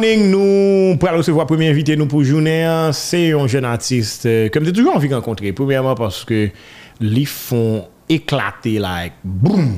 [0.00, 4.64] morning, nous pour recevoir premier invité nous pour journée, c'est un jeune artiste euh, comme
[4.64, 5.52] j'ai toujours envie de rencontrer.
[5.52, 6.48] Premièrement parce que
[7.00, 9.74] les font éclater like boum.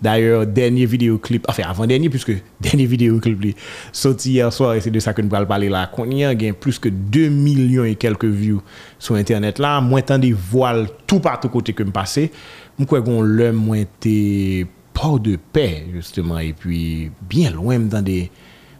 [0.00, 3.54] D'ailleurs, dernier vidéoclip, enfin avant-dernier puisque dernier vidéoclip est
[3.92, 5.90] sorti hier soir et c'est de ça que nous allons parler là.
[5.94, 8.62] Qu'on y a plus que 2 millions et quelques views
[8.98, 12.30] sur internet là, moins tant des voiles tout partout côté que me passer.
[12.78, 13.84] Moi crois qu'on l'homme moins
[14.94, 18.30] port de paix justement et puis bien loin dans des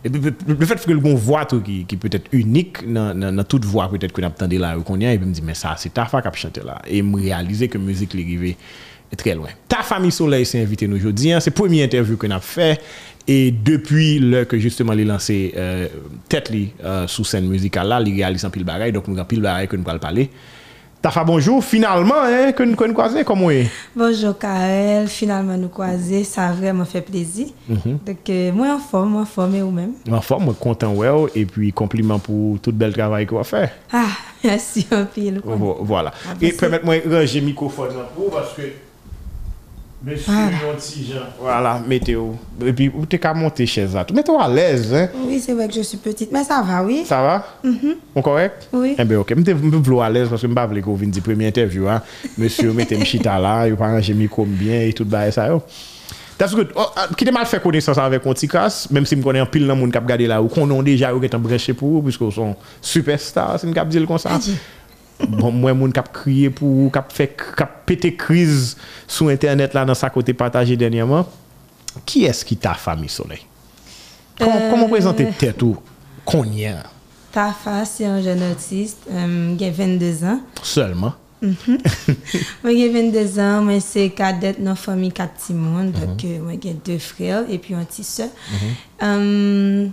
[0.05, 4.12] le fait que le bon voix qui, qui peut être unique dans, toute voix peut-être
[4.12, 6.28] qu'on attendait là qu'on y et puis me dit mais ça c'est ta femme qui
[6.28, 8.56] a chanté là et me réaliser que musique l'arrivée
[9.10, 9.48] est très loin.
[9.68, 12.80] Ta famille Soleil s'est invitée nous aujourd'hui, hein, c'est la première interview qu'on a fait
[13.28, 15.88] et depuis le que justement il lancé euh,
[16.28, 16.52] tête
[16.84, 19.68] euh, sous scène musicale là, il réalise un pile bagaille donc nous avons pile bagaille
[19.68, 20.30] que nous allons parler.
[21.07, 25.68] Ta fait bonjour, finalement, hein, que nous nous croisons, comment est Bonjour Karel, finalement nous
[25.68, 27.46] croiser, ça a vraiment fait plaisir.
[27.68, 27.98] Mhm.
[28.04, 29.93] Donc, euh, moi en forme, moi en forme et vous-même?
[30.10, 33.45] En forme, moi content, ouais, et puis compliment pour tout le bel travail qu'on a
[33.45, 33.71] fait.
[33.93, 34.07] Ah,
[34.43, 35.40] merci un pile.
[35.45, 36.10] Vo- Voilà.
[36.29, 38.63] Ah, Et permettez-moi de ranger le microphone là pour parce que.
[40.04, 40.50] Monsieur Voilà.
[40.72, 41.20] Montijan.
[41.40, 42.32] Voilà, météo.
[42.64, 44.04] Et puis, vous t'es qu'à monter chez ça?
[44.12, 45.08] Mettez-vous à l'aise, hein?
[45.26, 47.02] Oui, c'est vrai que je suis petite, mais ça va, oui.
[47.04, 47.46] Ça va?
[48.14, 48.68] On correct?
[48.72, 48.94] Oui.
[48.98, 49.34] Eh bien, ok.
[49.34, 51.48] Je me à l'aise parce que je ne veux pas que vous veniez dire première
[51.48, 51.88] interview.
[51.88, 52.02] Hein.
[52.36, 55.48] Monsieur, mettez chita là, vous arrangez le micro bien et tout le ça.
[55.48, 55.62] yo.
[56.38, 56.68] That's good.
[56.76, 59.66] Oh, ah, qui t'a mal fait connaissance avec casse, même si je connais un pile
[59.66, 61.88] de monde qui a regardé là, ou qu'on a déjà ou qui est branché pour
[61.88, 64.38] vous, puisque vous sont superstars, c'est une cap dire comme ça.
[65.28, 68.76] Bon, moi, moun a crié pour a fait, a pété crise
[69.06, 71.26] sur Internet là, dans sa côté partagé dernièrement.
[72.04, 73.41] Qui est-ce qui t'a famille soleil?
[74.38, 75.76] Comment, Euh, comment présenter tête ou
[77.32, 80.41] Tafa, c'est un jeune artiste, euh, il a 22 ans.
[80.62, 81.14] seulement?
[81.42, 85.92] Moi, j'ai 22 ans, moi, c'est cadette dans la famille 4 petits monde.
[85.92, 88.28] Donc, euh, moi, j'ai deux frères et puis un petit soeur.
[89.02, 89.86] Euh,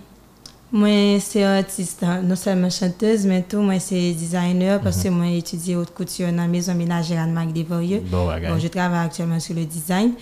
[0.74, 5.26] moi, c'est artiste, hein, non seulement chanteuse, mais tout, moi, c'est designer parce que moi,
[5.28, 8.02] j'ai étudié haute couture dans la maison ménagère Anne-Marc Desvarieux.
[8.10, 10.14] Bon, je travaille actuellement sur le design.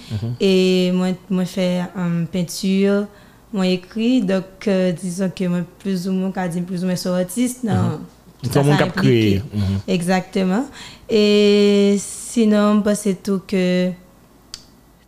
[0.41, 3.05] Et moi, moi, je fais euh, peinture,
[3.53, 4.21] moi, écrit.
[4.21, 7.63] Donc, euh, disons que moi, plus ou moins, quand plus ou moins, suis artiste.
[7.63, 8.01] Non.
[8.43, 9.03] Tout ça, le monde ça qui a implique.
[9.03, 9.41] créé.
[9.53, 9.63] Mhm.
[9.87, 10.65] Exactement.
[11.09, 13.89] Et sinon, bah, c'est tout que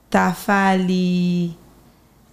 [0.09, 1.51] ta fali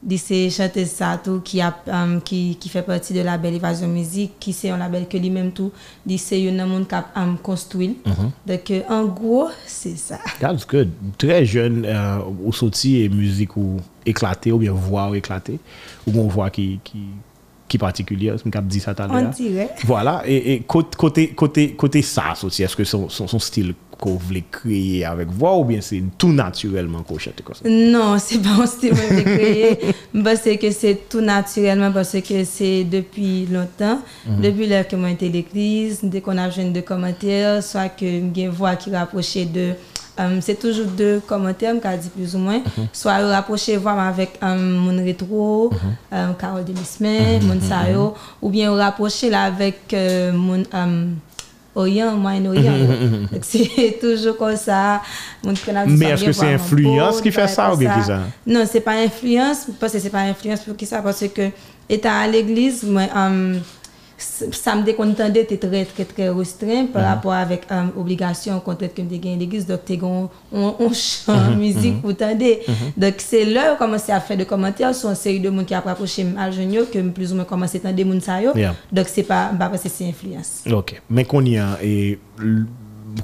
[0.02, 3.54] di c'est chanteuse ça tout qui a um, qui qui fait partie de la label
[3.54, 5.72] Évasion Musique qui c'est un label que lui-même tout
[6.06, 7.98] dit c'est un monde qui a um, construit
[8.46, 10.90] donc euh, en gros c'est ça That's good.
[11.18, 15.58] Très jeune, euh, ou sorti et musique ou éclaté, ou bien voix ou éclaté,
[16.06, 16.98] ou une voix qui, qui,
[17.70, 19.30] qui particulière, c'est me dit ça tout à l'heure.
[19.84, 24.16] Voilà, et, et côté, côté, côté, ça, aussi, est-ce que son, son, son style qu'on
[24.16, 27.68] voulait créer avec voix, ou bien c'est tout naturellement qu'on chante comme ça?
[27.68, 29.78] Non, c'est pas un style que j'ai créé.
[30.24, 34.00] parce que c'est tout naturellement, parce que c'est depuis longtemps.
[34.42, 38.42] Depuis l'heure que moi été l'église, dès qu'on a besoin de commentaires, soit que j'ai
[38.42, 39.74] une voix qui rapprochait de.
[40.18, 42.60] Euh, c'est toujours deux commentaires, je dit plus ou moins.
[42.92, 45.70] Soit rapprocher voix avec euh, mon rétro,
[46.12, 50.62] euh, Carole Delismet, mon Sayo, ou bien rapprocher là avec euh, mon.
[51.72, 52.72] Orient, Moyen-Orient.
[53.42, 55.00] C'est toujours comme ça.
[55.44, 55.54] Mon
[55.86, 58.20] Mais est-ce que c'est voir influence qui fait ça ou bien qui ça?
[58.44, 59.66] Non, c'est pas influence.
[59.78, 61.00] Parce que c'est pas influence pour qui ça?
[61.00, 61.50] Parce que
[61.88, 63.04] étant à l'église, moi,
[64.42, 66.88] euh, ça me décontendait était très très très restreint Mhm.
[66.88, 69.08] par rapport avec euh, obligation contrainte que me
[69.38, 70.94] l'église donc t'es on on Mhm.
[70.94, 72.44] chante musique pour tendre
[72.96, 75.74] donc c'est là où commencé à faire des commentaires sur une série de monde qui
[75.74, 78.50] a rapproché à Junio que plus ou moins commencé à tendre des monde ça yo
[78.54, 78.74] Yeah.
[78.92, 82.18] donc c'est pas bah, parce que c'est influence Ok, mais qu'on y a, et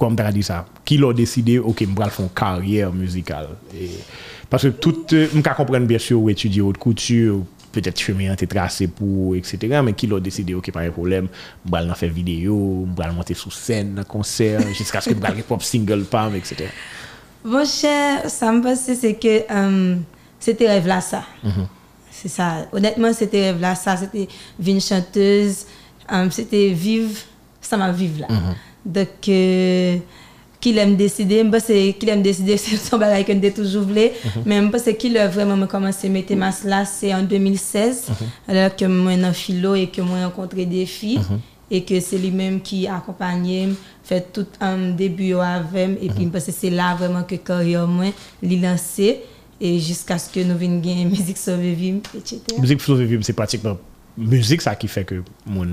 [0.01, 3.49] comme tu as dit ça, qui l'a décidé, ok, je vais faire une carrière musicale?
[3.75, 3.91] Et,
[4.51, 7.39] parce que tout, euh, je comprends bien sûr, étudier haute couture,
[7.81, 9.81] peut-être chemin été tracé pour, etc.
[9.85, 11.29] Mais qui l'a décidé, ok, pas de problème,
[11.65, 15.43] je vais faire vidéo, je vais monter sur scène, concert, jusqu'à ce que je vais
[15.43, 16.67] pop single, pam, etc.
[17.45, 19.97] Bon cher, ça me passe, c'est que euh,
[20.41, 21.25] c'était rêve là ça.
[22.11, 22.67] C'est ça.
[22.73, 23.97] Honnêtement, c'était rêve là ça.
[23.97, 24.27] C'était
[24.65, 25.67] une chanteuse.
[26.13, 27.15] euh, c'était vivre,
[27.61, 28.29] ça m'a vivre là.
[28.85, 29.99] Donc, euh,
[30.61, 34.09] qu'il aime décider, pense que qu'il aime décider, c'est son bagage que j'ai toujours voulu.
[34.45, 38.09] Mais que qu'il a vraiment commencé à mettre masse là, c'est en 2016,
[38.49, 41.21] alors que moi, en philo et que moi, rencontré des filles.
[41.69, 43.71] Et que c'est lui-même qui accompagnait,
[44.05, 48.07] fait tout un début avec Et puis, parce que c'est là vraiment que carrière moi,
[48.41, 49.23] l'a lancé.
[49.61, 51.73] Et jusqu'à ce que nous venions musique sauver
[52.15, 52.41] etc.
[52.61, 53.77] Musique philosophie, c'est pratiquement
[54.19, 55.67] musique ça qui fait que mon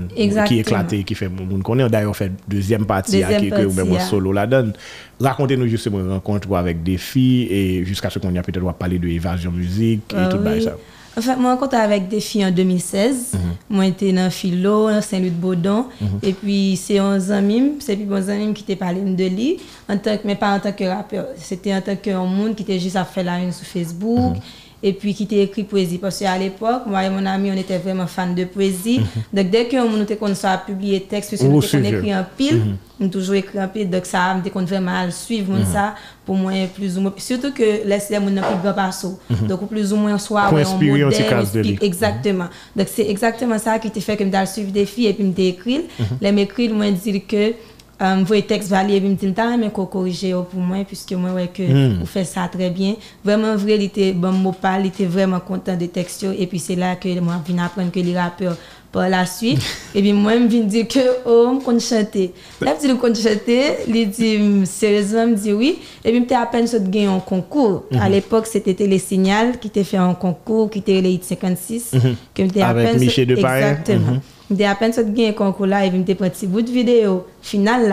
[0.46, 4.32] qui éclaté qui fait mon connaît d'ailleurs fait deuxième partie à qui que même solo
[4.32, 4.72] la donne
[5.20, 8.98] racontez-nous justement une rencontre avec des filles et jusqu'à ce qu'on y a peut-être parler
[8.98, 10.62] de évasion musique et Ah tout oui.
[10.62, 10.76] ça
[11.16, 13.34] En fait, moi, rencontré avec des filles en 2016.
[13.70, 15.86] Moi, j'étais dans Philo, dans Saint-Louis-de-Baudon.
[16.22, 19.58] Et puis, c'est un ami, c'est puis bon ami qui t'a parlé de lui,
[19.88, 21.26] en tant que, mais pas en tant que rappeur.
[21.36, 24.36] C'était en tant qu'un monde qui était juste à faire la une sur Facebook.
[24.86, 25.96] Et puis, qui t'a écrit poésie.
[25.96, 29.00] Parce qu'à l'époque, moi et mon ami, on était vraiment fans de poésie.
[29.32, 31.88] Donc, dès qu'on nous était qu'on soit publié texte, parce que nous suivez.
[31.88, 33.88] écrit en pile, on toujours écrit en pile.
[33.88, 35.94] Donc, ça me qu'on à le suivre, mon ça,
[36.26, 37.14] pour moi, plus ou moins.
[37.16, 39.18] Surtout que les gens plus grand passo.
[39.48, 42.48] Donc, ou plus ou moins, soit, un petit modèle, Exactement.
[42.76, 45.32] Donc, c'est exactement ça qui te fait que je me suivre des filles et puis
[45.34, 45.80] je écrit.
[46.20, 47.54] Les m'écrit, moi, dire que
[48.02, 51.48] euh, vous texte valide et puis me dit mais qu'on pour moi puisque moi ouais
[51.52, 52.94] que vous faites ça très bien.
[53.24, 54.52] Vraiment vrai il était bon
[54.84, 58.18] était vraiment content de texte et puis c'est là que moi viens apprendre que les
[58.18, 58.56] rappeurs
[58.90, 59.60] par la suite.
[59.94, 62.32] Et puis moi je viens dire que oh me chanter.
[62.60, 63.72] Là petit le compte chanter.
[63.88, 65.78] Il dit sérieusement me dit oui.
[66.04, 67.84] Et puis j'étais à peine sur gagner un concours.
[68.00, 71.92] À l'époque c'était Télésignal qui t'a fait un concours qui était les hit 56
[72.34, 73.62] que j'étais à Avec Michel Depaille.
[73.62, 74.20] exactement
[74.54, 77.88] De gagner un concours là et puis j'étais pris un petit bout de vidéo final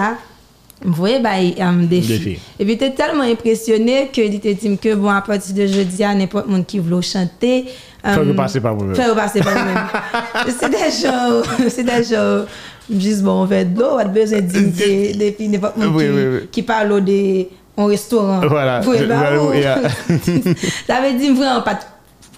[1.21, 1.29] bah
[1.59, 2.07] un défi.
[2.07, 2.39] Défi.
[2.59, 6.03] et puis j'étais tellement impressionné que il était dit que bon à partir de jeudi
[6.03, 7.65] à n'importe monde qui voulait chanter
[8.03, 8.95] Faut que passer par vous-même.
[8.95, 9.77] Faut que passer par vous-même.
[10.59, 12.45] c'est des gens c'est des gens
[12.89, 16.39] juste bon on fait de a Oui, oui, oui.
[16.51, 17.45] qui parle de
[18.47, 18.81] Voilà.
[18.81, 19.53] Voilà, oh.
[19.53, 19.77] yeah.
[20.87, 21.79] ça veut dire vraiment pas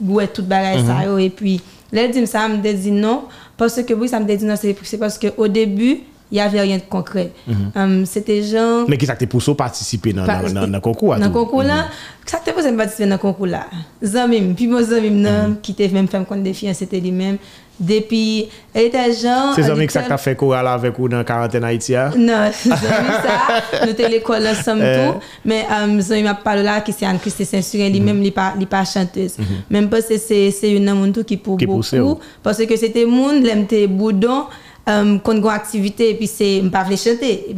[0.01, 1.19] ouais toute bagaille Mhm.
[1.21, 1.59] yo.
[1.93, 3.23] Là dit ça me dit non
[3.55, 5.99] parce que oui ça me dit non c'est parce que au début
[6.31, 7.31] il y avait rien de concret
[7.75, 8.85] Hum, c'était genre Mhm.
[8.89, 11.29] Mais qui ça poussé à participer dans le concours à dans le?
[11.29, 11.33] Mhm.
[11.35, 11.85] concours là
[12.25, 13.67] ça te pose participer dans le concours là
[14.01, 15.57] zamim puis mon zamim Mhm.
[15.61, 17.37] qui était même femme contre des filles c'était lui-même
[17.79, 21.09] depuis elle était genre C'est elle amis que ça était- t'a fait chorale avec ou
[21.09, 22.11] dans la quarantaine Haïti hein?
[22.15, 23.83] non, c'est ça.
[23.83, 25.11] Nous étions à l'école ensemble Euh.
[25.13, 25.19] tout.
[25.45, 28.67] Mais euh, Zoé m'a parlé là qui c'est Anne-Christine Saint-Surin, lui-même, il n'est pas, il
[28.67, 29.35] pas chanteuse.
[29.69, 31.99] Même parce que c'est c'est une monde tout qui pour Qui pousse, oui.
[31.99, 32.21] beaucoup.
[32.41, 34.45] Parce que c'était monde, l'aime tes boudons,
[34.89, 37.45] euh, qu'on a une activité, et puis c'est, pas voulait chanter.
[37.49, 37.53] Et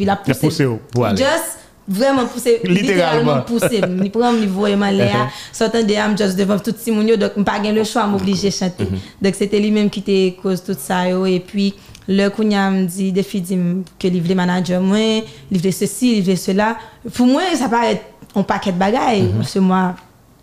[1.85, 2.59] pour vraiment pousser.
[2.63, 3.41] Littéralement.
[3.41, 3.81] Littéralement pousser.
[4.03, 5.29] Il prend, il vraiment l'air.
[5.51, 8.87] Sortant de âme, just devant tout le monde, donc, pas le choix, m'obliger à chanter.
[9.21, 11.25] Donc, c'était lui-même qui était cause tout ça, yo.
[11.25, 11.73] et puis,
[12.07, 13.59] le Kounia me dit, des filles disent
[13.99, 16.77] que voulait manager moi, voulait ceci, voulait cela.
[17.13, 18.01] Pour moi, ça paraît
[18.35, 19.31] un paquet de bagailles.
[19.37, 19.95] Parce que moi,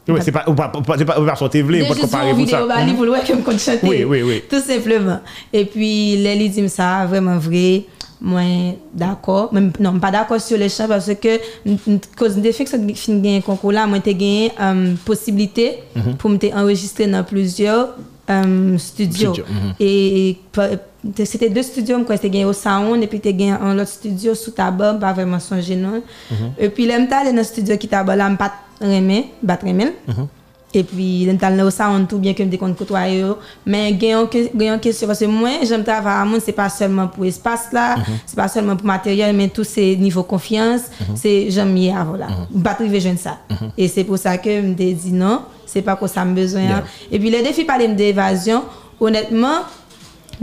[0.09, 2.49] Oui, c'est pas ou pas pas c'est pas ou pas Dès pas juste comparer pour
[2.49, 2.63] ça.
[2.63, 3.87] vidéo, il voulait que me compte chanter.
[3.87, 4.43] Oui, oui, oui.
[4.51, 5.21] Tout simplement.
[5.53, 7.85] Et puis, Lélie dit ça, vraiment vrai.
[8.25, 9.53] Moi, d'accord.
[9.53, 11.41] Même, non, pas d'accord sur le chant parce que,
[12.17, 16.15] cause de fait que fin gagner un concours là, moi, j'ai gagné euh, possibilité Mhm.
[16.17, 17.97] pour me enregistrer dans plusieurs
[18.31, 19.35] euh, studios.
[19.35, 19.75] Studio, mhm.
[19.81, 20.39] Et,
[21.25, 24.37] c'était deux studios, moi, j'ai gagné au Sound et puis j'ai gagné un autre studio
[24.37, 26.01] sous tabac, pas vraiment songer non.
[26.31, 26.53] Mhm.
[26.61, 29.87] Et puis, là, allé dans le studio qui tabac là, je pas remis, pas remis.
[30.75, 30.81] Mhm.
[30.81, 33.25] Et puis, dans le sound, tout bien que je me compte côtoyer.
[33.67, 37.25] Mais, a une question, parce que moi, j'aime travailler à monde, c'est pas seulement pour
[37.25, 37.97] l'espace là,
[38.27, 40.83] c'est pas seulement pour matériel, mais tout c'est niveau confiance,
[41.15, 42.27] c'est j'aime y avoir là.
[42.63, 43.39] Pas privé, jeune ça.
[43.77, 46.63] Et c'est pour ça que je me dis non, c'est pas quoi ça me besoin.
[46.63, 46.85] Yeah.
[47.11, 48.63] Et puis, les défis parlent d'évasion,
[49.01, 49.61] honnêtement,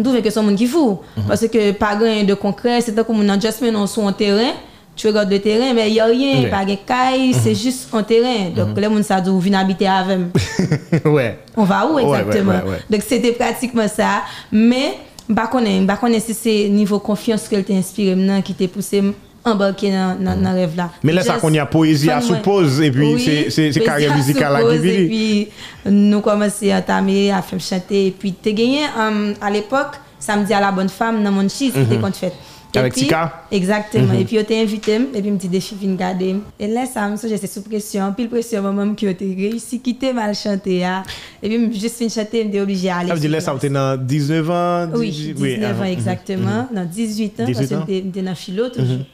[0.04, 1.00] trouve que c'est monde qui fou.
[1.28, 4.54] Parce que pas grand de concret, c'est comme un adjustment on sur un terrain.
[5.00, 6.50] Tu regardes le terrain, mais il n'y a rien, Ouais.
[6.50, 8.50] pas de caille, c'est juste un terrain.
[8.54, 10.20] Donc, les gens dit, vous venez habiter avec.
[11.06, 11.40] Ouais.
[11.56, 12.52] On va où exactement?
[12.52, 12.78] ouais, ouais.
[12.90, 14.24] Donc c'était pratiquement ça.
[14.52, 18.68] Mais je ne sais pas si c'est niveau confiance que t'a inspiré maintenant qui t'a
[18.68, 19.02] poussé
[19.46, 20.90] à embarquer dans dans le rêve là.
[21.02, 24.54] Mais là, ça qu'on y a poésie à suppose, et puis Oui, c'est- carrière musicale
[24.58, 25.48] à qui Et puis
[25.86, 28.08] nous commençons à entamer, à faire chanter.
[28.08, 31.72] Et puis tu gagné euh, à l'époque, samedi à la bonne femme dans mon cheese,
[31.74, 32.34] c'était qu'on.
[32.76, 33.44] Avec Tika?
[33.52, 34.14] Exactement.
[34.14, 36.36] Et puis, on t'a invité, et puis, me dit filles viennent garder.
[36.60, 38.14] Et là, ça me j'étais sous pression.
[38.14, 40.86] Puis, le pression, moi-même, qui a réussi, qui t'a mal chanté.
[40.86, 41.04] hein.
[41.42, 43.08] Et puis, juste fin chanter, me dit obligé à aller.
[43.10, 46.68] Ça veut dire là, ça t'es dans 19 ans, Oui, 18 19 ans ah, exactement.
[46.74, 47.86] Non, 18 ans, 18 parce que ans.
[47.88, 49.06] j'étais dans philo toujours.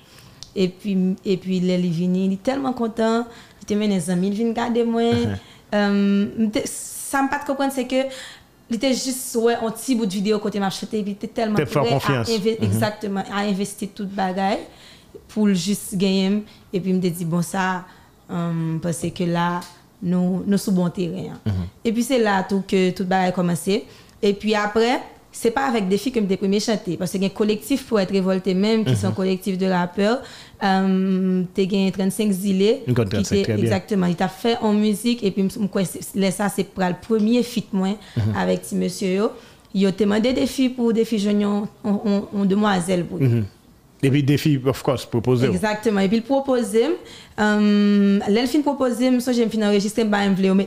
[0.56, 3.26] Et puis, et puis là, il est venu, il est tellement content.
[3.62, 5.02] Il était des amis, il vient garder moi.
[5.74, 7.96] M'était- ça me pas de comprendre, c'est que
[8.70, 11.16] il était juste ouais, un petit bout de vidéo côté m'a acheté, et puis il
[11.16, 12.30] était tellement prêt à confiance.
[12.30, 14.60] inve- exactement, à investir toute bagaille
[15.30, 16.44] pour le juste gagner.
[16.74, 17.86] Et puis, il me dit, bon, ça,
[18.32, 19.60] euh, parce que là,
[20.02, 21.34] nous, nous sommes bon terrain.
[21.46, 21.52] hein.
[21.84, 23.86] Et puis, c'est là tout que toute bagaille a commencé.
[24.22, 25.00] Et puis après,
[25.38, 26.96] c'est pas avec des filles que je premier chanter.
[26.98, 30.22] Parce qu'il y a un collectif pour être révolté même, qui sont collectifs de rappeurs.
[30.64, 32.84] Euh, tu as 35 zilés.
[32.88, 33.64] Une code qui 35, t'est- très bien.
[33.66, 34.06] Exactement.
[34.08, 35.24] Il t'a fait en musique.
[35.24, 35.48] Et puis,
[36.32, 38.24] ça, c'est pour le premier feat, moi, Mhm.
[38.38, 39.14] avec petit monsieur.
[39.16, 39.30] yo.
[39.74, 43.44] Il a demandé des filles pour des filles jeunes, on, on, on demoiselles pour lui.
[44.04, 45.48] Et puis défi, of course, proposé.
[45.48, 46.00] Exactement.
[46.00, 46.92] Et puis, il proposait,
[47.40, 50.20] euh, l'elfine proposait, moi, j'ai fini enregistrer, bah,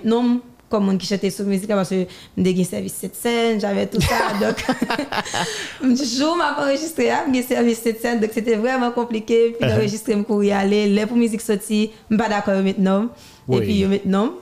[0.05, 2.07] nom comme monde qui chantait sur musique parce que
[2.37, 4.39] j'ai service cette scène, j'avais tout ça.
[4.41, 9.57] donc, jour m'a enregistré, j'ai service cette scène, donc c'était vraiment compliqué.
[9.59, 10.87] Puis d'enregistrer, je courir aller.
[10.89, 13.09] Les pour musique sortie, je suis pas d'accord maintenant.
[13.51, 14.33] Et puis maintenant.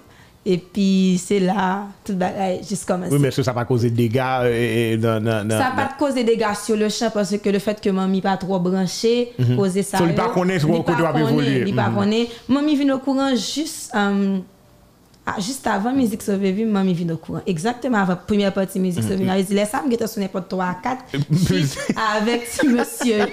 [0.48, 3.12] Et puis c'est là, tout bagaille juste commencé.
[3.12, 5.72] Oui, mais est-ce que ça n'a pas causé de dégâts euh, dans, dans, Ça n'a
[5.74, 8.60] pas causé de dégâts sur le champ parce que le fait que maman pas trop
[8.60, 9.56] branché, mm -hmm.
[9.56, 9.98] causé ça.
[9.98, 11.64] So, il pas connaît ce que tu as évoluer.
[11.66, 12.28] Il pas connaît.
[12.48, 14.42] Maman vient au courant juste um,
[15.28, 17.40] ah, juste avant musique sauver vie, maman vient au courant.
[17.46, 19.28] Exactement avant la première partie musique sauver vie.
[19.28, 21.04] Elle dit laisse ça me sur n'importe 3 à 4
[22.16, 23.24] avec ce monsieur.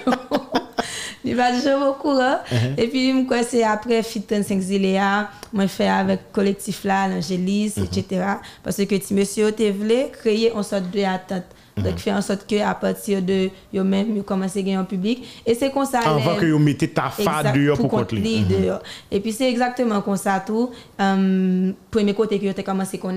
[1.23, 2.37] Il va déjà au courant.
[2.77, 3.13] Et puis,
[3.47, 8.23] c'est après Fit 35 Zilea, moi, fait avec collectif là, l'Angélis, etc.
[8.63, 11.43] Parce que si monsieur te voulait créer une sorte de attente.
[11.75, 15.41] Donc, faire en sorte qu'à partir de eux même ils commencent à gagner en public.
[15.43, 16.01] Et c'est comme ça.
[16.01, 20.43] Avant que vous mettez ta fade dehors pour contre Et puis, c'est exactement comme ça
[20.45, 20.69] tout.
[20.99, 23.09] Um, premier côté que vous avez commencé à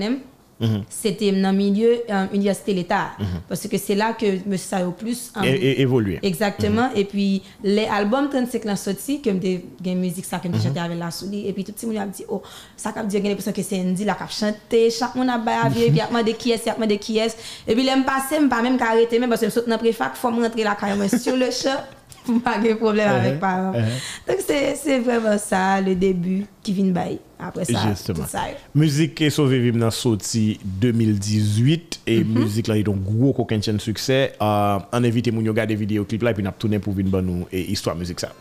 [0.59, 0.83] Mm-hmm.
[0.89, 3.11] C'était dans le milieu euh, université l'État.
[3.19, 3.41] Mm-hmm.
[3.47, 4.57] Parce que c'est là que M.
[4.57, 6.19] Sayo plus é évolué.
[6.23, 6.89] Exactement.
[6.89, 6.99] Mm-hmm.
[6.99, 9.63] Et puis, les albums 35 ans sortis, comme des
[9.95, 11.47] musique ça que je chantais avec la souris.
[11.47, 12.41] Et puis, tout le monde a dit, oh,
[12.75, 15.87] ça a dit, l'impression que c'est Andy là qui a chanté, chaque monde a baillé,
[15.87, 17.37] puis, il a demandé qui est, il a demandé qui est.
[17.67, 19.75] Et puis, il me passé, je pas même arrêter, même parce que je suis dans
[19.75, 21.83] le préfac, il faut rentrer là carrément sur le champ.
[22.43, 23.39] pas de problème avec uh-huh.
[23.39, 23.73] parents.
[23.73, 24.27] Uh-huh.
[24.27, 28.23] Donc, c'est vraiment ça, le début qui vient de après ça, Justement.
[28.23, 28.45] tout ça.
[28.73, 32.25] Musique est sauvée vivre dans sorti 2018 et mm-hmm.
[32.25, 34.33] musique là est donc gros coquin de succès.
[34.41, 37.21] Euh, on invite mon regarder vidéo clip là et puis on a tourné pour venir
[37.21, 38.31] nous et histoire musique ça.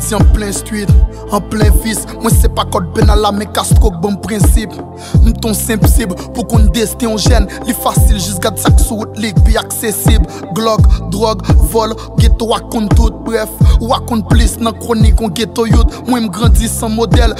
[0.00, 0.86] Grandi en plein street,
[1.30, 2.06] en plein vice.
[2.20, 4.72] Moi, c'est pas code pénal mais Castro, bon principe.
[5.22, 7.46] M'ton simple cible pour qu'on destin on gêne.
[7.66, 9.10] Les facile, juste garde ça sur route,
[9.44, 10.26] puis accessible.
[10.54, 10.80] Glock,
[11.10, 13.10] drogue, vol, ghetto, raconte tout.
[13.24, 13.48] Bref,
[13.80, 16.08] raconte plus dans chronique, on ghetto youth.
[16.08, 17.34] Moi, m'grandis sans modèle.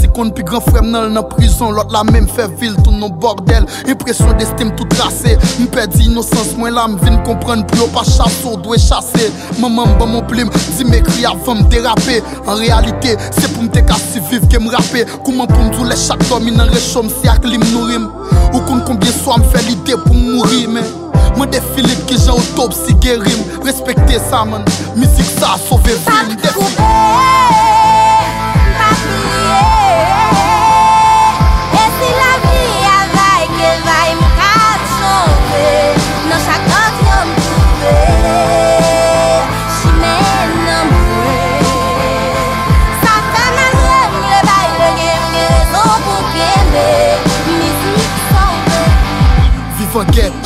[0.00, 1.70] Si qu'on puis grand frère dans la prison.
[1.70, 3.64] L'autre la même fait ville, tout nos bordel.
[3.86, 5.36] Impression d'estime tout tracé.
[5.60, 9.30] M'perdi innocence, moi là, m'vine comprendre plus haut, pas chasse, doit chasser.
[9.60, 11.56] Maman, bon mon plume, dis m'écrit avant
[12.02, 15.96] frape En realite, se pou mte kasi viv ke m rape Kouman pou m djoule
[15.98, 18.08] chak domi nan rechom si ak li m nourim
[18.52, 20.88] Ou kon konbyen swa m fe lide pou m mouri men
[21.36, 24.66] Mwen defile ki jan otopsi gerim Respekte sa men,
[24.96, 27.71] mizik sa sove vim Defile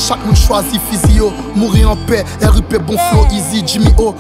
[0.06, 4.14] Chaque monde choisit physio, mourir en paix, RUP bon flow, easy, Jimmy O,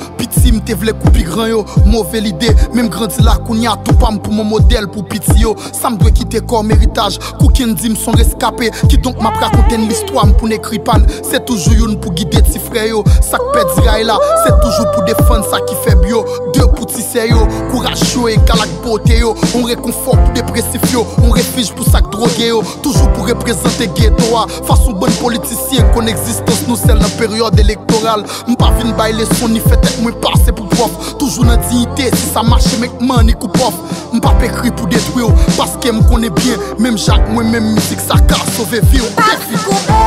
[0.46, 4.32] piti m'te vle coupi grand yo, mauvaise idée, même grandi là, kounya tout pam pour
[4.32, 8.70] mon modèle, pour piti yo, ça me doit quitter comme héritage, koukin dit son rescapé,
[8.88, 12.86] qui donc m'a raconté l'histoire pour n'écrire pan, c'est toujours une pour guider ti frère
[12.86, 16.24] yo, ça pète là, c'est toujours pour défendre ça qui fait bio,
[16.54, 21.06] deux pour tisser yo, courage chaud et galak beauté yo, on réconfort pour dépressif yo,
[21.22, 24.24] on refuge pour sac drogué yo, toujours pour représenter ghetto,
[24.64, 28.24] face aux bonnes politiciens qu'on existence nous c'est la période électorale.
[28.48, 32.28] M'pas vin bay leçon ni fait tête moi pase pou prof Toujou nan dignite, si
[32.28, 33.74] sa mache mek man ni koup off.
[34.12, 36.60] Mpa pe kri pou detwe ou, paske m konen bien.
[36.78, 40.02] Mem jak mwen men mizik sa ka sove vi ou Pas koupe,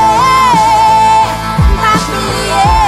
[1.80, 2.79] pa priye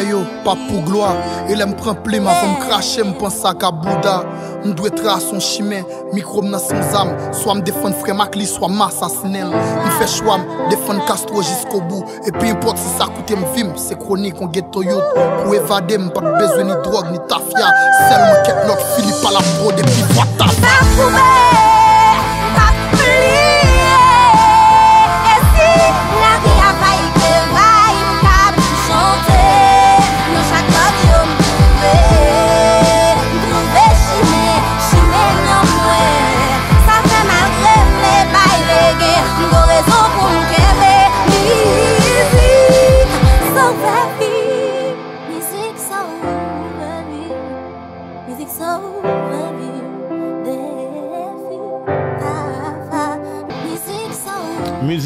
[0.00, 1.12] mwen yo, pa pou gloa
[1.48, 4.20] E lè m pren ple, ma fèm krashe, m pensa ka bouda
[4.64, 5.80] M dwe tra son chimè,
[6.14, 10.38] mikrob nan son zam Swa m defen fremak li, swa m asasinel M fè chwa
[10.40, 14.40] m defen kastro jisko bou E pi import si sa koute m vim, se kronik
[14.42, 17.72] an geto yot Pou evade m, pat bezwe ni drog, ni tafya
[18.04, 21.69] Sel m ket lòk, fili pa la brode, pi vwa ta Pa pou mè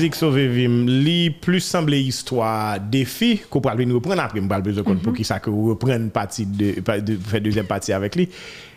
[0.04, 4.60] Müzik Sove Vim li plus semble histwa defi ko pral vin repren apre m pral
[4.66, 8.18] bezon kon pou ki sa ke ou repren pati de, de fè deuxième pati avek
[8.20, 8.26] li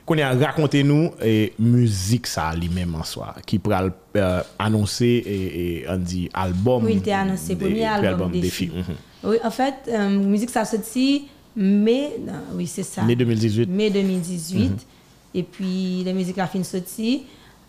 [0.07, 5.09] kon ya rakonte nou e, müzik sa li menm an swa ki pral euh, anonse
[5.19, 8.69] e, e, an di album Oui, il était annoncé, de- premier puis album Défi.
[8.71, 8.95] Mhm.
[9.25, 13.01] Oui, en fait, euh, musique ça sorti mai, non, oui, c'est ça.
[13.01, 13.67] Mai 2018.
[13.67, 14.87] Mai 2018.
[15.35, 17.23] Et puis, la musique la fin sorti,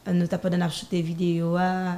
[0.07, 1.93] euh, nous t'as pas shooter vidéo, euh,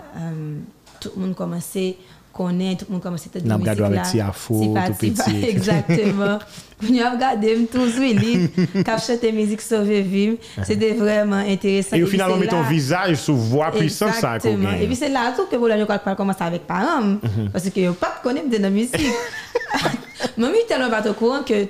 [1.00, 1.97] tout le monde commençait
[2.33, 5.25] connaît, tout le monde commençait à N'a regardé avec ti afro, C'est pas- tout pas-
[5.25, 5.45] petit.
[5.49, 6.38] Exactement.
[6.83, 10.35] Nous regardé tous les livres, qui chanté musique sauver Vim.
[10.64, 11.97] C'était vraiment intéressant.
[11.97, 14.80] E ou puis finalman c'est met ton là- vizaj sou vwa pwisan sa kon Exactement.
[14.80, 17.19] Et puis c'est là tout que vous l'avez pas commencé avec parents.
[17.52, 18.97] Parce que yo pas connaître de la musique.
[20.38, 21.66] Je tellement pas au courant que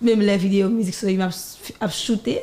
[0.00, 1.28] même les vidéos musique sur m'a
[1.80, 2.42] a shooté.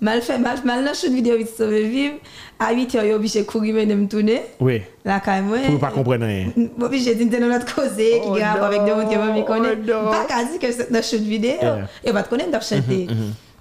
[0.00, 2.14] Mal fait, mal, mal dans shoot vidéo musique sur vivre.
[2.58, 4.42] À 8 heures, obligé courir mais de me tourner.
[4.58, 5.50] Oui, Là, quand même.
[5.66, 6.52] pou pa kompren ren.
[6.76, 9.16] Bon, puis j'ai dit dans notre cause qui Oh grave non, avec des gens qui
[9.16, 9.80] vont me connaître.
[9.88, 10.10] oh.
[10.10, 11.58] Pas dire que c'est dans shoot vidéo.
[12.04, 13.06] Et pas te connaître dans chanter.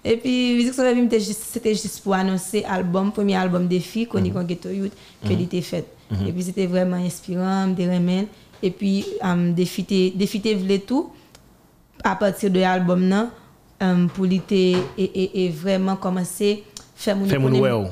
[0.03, 4.29] Et puis, Musique Vie, c'était juste, pour annoncer album, premier album des filles, qu'on y
[4.31, 4.93] Ghetto Youth,
[5.25, 5.85] que il était fait.
[6.25, 8.27] Et puis, c'était vraiment inspirant, des remèdes.
[8.63, 11.11] Et puis, um, défiter, défiter tout
[12.03, 13.29] à partir de l'album, non,
[13.81, 16.63] um, pour l'été et, et, et vraiment commencer
[16.99, 17.25] faire mon.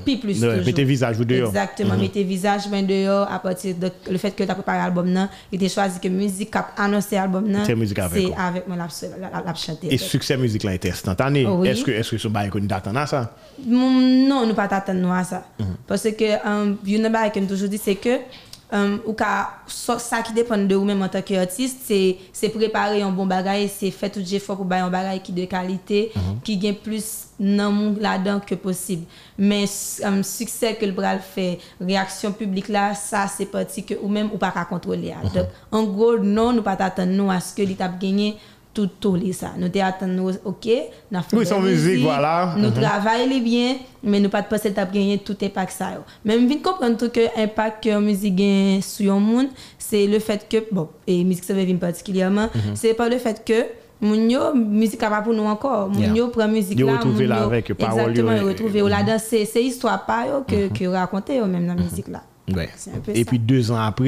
[0.05, 1.47] Puis plus Ouais, mettez visage ou dehors.
[1.47, 5.09] Exactement, mettez visage ben dehors à partir de le fait que tu as préparé l'album
[5.09, 7.63] non, il t'a choisi que musique a annoncé l'album non.
[7.65, 8.87] C'est musique avec moi la
[9.31, 9.93] la, la, chanter.
[9.93, 11.45] E suksè müzik lan ete instantane.
[11.47, 11.71] Oui.
[11.71, 13.23] Eske eske sou baye kon datan a sa?
[13.65, 15.45] Mon- non, nous pas t'attendre nous à ça.
[15.59, 15.77] Mhm.
[15.87, 18.19] Parce que um, une chose que toujours dit c'est que
[18.67, 22.49] Um, ou ka, so, sa ki depen de ou men an tanke artist, se, se
[22.51, 25.45] prepare yon bon bagay, se fet tout je fok ou bay yon bagay ki de
[25.47, 26.41] kalite, mm -hmm.
[26.43, 27.07] ki gen plus
[27.39, 29.05] nan moun la dan ke posib.
[29.37, 29.63] Men,
[30.03, 34.27] um, suksè ke l bral fè, reaksyon publik la, sa se pati ke ou men
[34.33, 35.23] ou pa ka kontrole a.
[35.23, 35.33] Mm -hmm.
[35.33, 38.35] Dok, an gro, non nou pa tatan nou aske li tap genye,
[38.77, 39.53] tout tourner ça.
[39.57, 42.53] Nous t'attendre nous OK, fait Oui, son musique, voilà.
[42.57, 42.73] Nous Mhm.
[42.73, 45.87] travaillons bien, mais nous pas de penser que gagner tout impact ça.
[46.23, 49.47] Même vite comprendre que impact que la musique gagne sur un monde,
[49.79, 52.75] c'est le fait que bon, et musique ça vient particulièrement, Mhm.
[52.75, 53.65] c'est pas le fait que
[53.99, 55.89] moun yo musique pas pour nous encore.
[55.89, 56.15] Moun Yeah.
[56.15, 60.67] yo prend musique là, retrouver là avec, parole yo, Exactement, retrouver là dans pas que
[60.67, 62.21] que raconter même dans la musique là.
[62.55, 62.69] Ouais.
[63.13, 63.25] Et ça.
[63.29, 64.03] puis deux ans apre,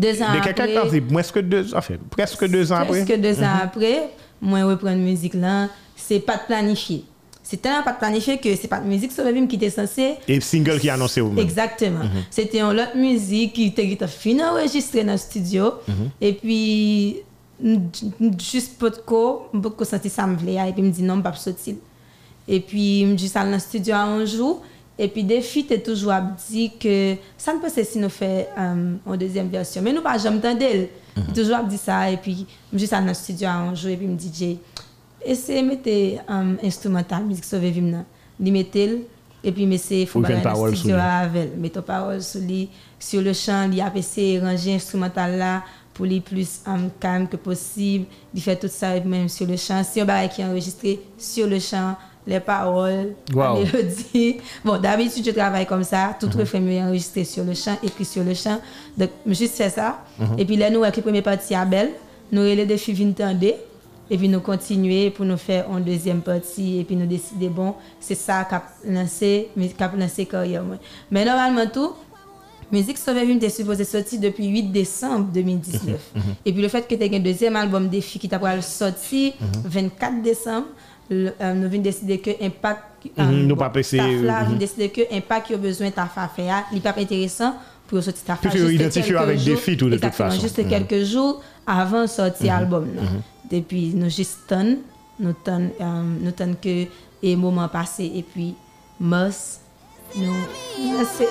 [0.00, 3.04] Deux ans de quelqu'un après, presque deux, enfin, presque deux ans après.
[3.04, 4.10] Presque deux ans après,
[4.40, 7.04] moi reprendre musique là, c'est pas de planifié.
[7.42, 9.70] C'est tellement pas de planifié que c'est pas de musique sur le film qui était
[9.70, 11.44] censé Et single qui annoncé ou même.
[11.44, 12.04] Exactement.
[12.30, 15.74] C'était une autre musique qui était fin enregistrée dans le studio.
[16.20, 17.16] Et puis,
[18.38, 20.68] juste pour ko, pour ko senti ça me voulait.
[20.68, 21.74] Et puis, me dit non, pas sortir.
[22.46, 24.62] Et puis, me dit ça dans le studio un jour.
[25.02, 26.12] Et puis, des filles t'es toujours
[26.50, 29.80] dit que ça ne peut pas si nous fait euh, en deuxième version.
[29.80, 30.88] Mais nous pas jamais entendu.
[31.34, 32.10] Toujours à dit ça.
[32.10, 33.88] Et puis, dit ça dans le studio un jour.
[33.88, 34.58] Et puis, me dit,
[35.24, 38.04] essayez de mettre un instrumental, musique sauver Vimna.
[38.38, 39.06] Li mettez
[39.42, 43.32] et puis mais c'est faut faire sous studio avec mettre parole sur lui sur le
[43.32, 45.62] chant il a essayé de ranger instrumental là
[45.94, 49.82] pour lui plus um, calme que possible il fait tout ça même sur le chant
[49.82, 53.58] si on va qui est enregistré sur le chant les paroles la Wow.
[53.64, 56.40] mélodie bon d'habitude je travaille comme ça tout Mhm.
[56.40, 58.60] refrain est enregistré sur le chant écrit sur le chant
[58.96, 60.38] donc je juste fait ça Mhm.
[60.38, 61.92] et puis là nous avec la première partie à belle
[62.32, 63.54] nous les défis vinn tendez
[64.12, 67.74] et puis nous continuer pour nous faire une deuxième partie et puis nous décider bon
[68.00, 70.62] c'est ça qu'a lancé mais qu'a lancé carrière
[71.10, 71.92] mais normalement tout
[72.72, 75.98] Musique Sauver Vim était supposé sortir depuis 8 décembre 2019.
[76.46, 79.32] Et puis le fait que tu aies un deuxième album Défi qui t'a pas sorti
[79.64, 80.68] 24 décembre,
[81.10, 82.80] le- euh, nous venons décider que Impact
[83.18, 84.48] euh, Mhm, nous pas passer, là, mhm.
[84.50, 87.54] vient décider que Impact a besoin ta fa faire, il pas intéressant
[87.88, 88.48] pour sortir ta fa.
[88.48, 90.40] Puis, juste identifier avec jours- Défi, tout, de toute façon.
[90.40, 90.68] Juste Mhm.
[90.68, 93.02] quelques jours avant sortir album là.
[93.50, 94.78] Depuis nous juste tonne,
[95.18, 96.86] nous tonne euh, nous tonne que
[97.22, 98.54] et moment passé et puis
[99.00, 99.60] mars
[100.16, 100.32] nous
[100.98, 101.26] laisser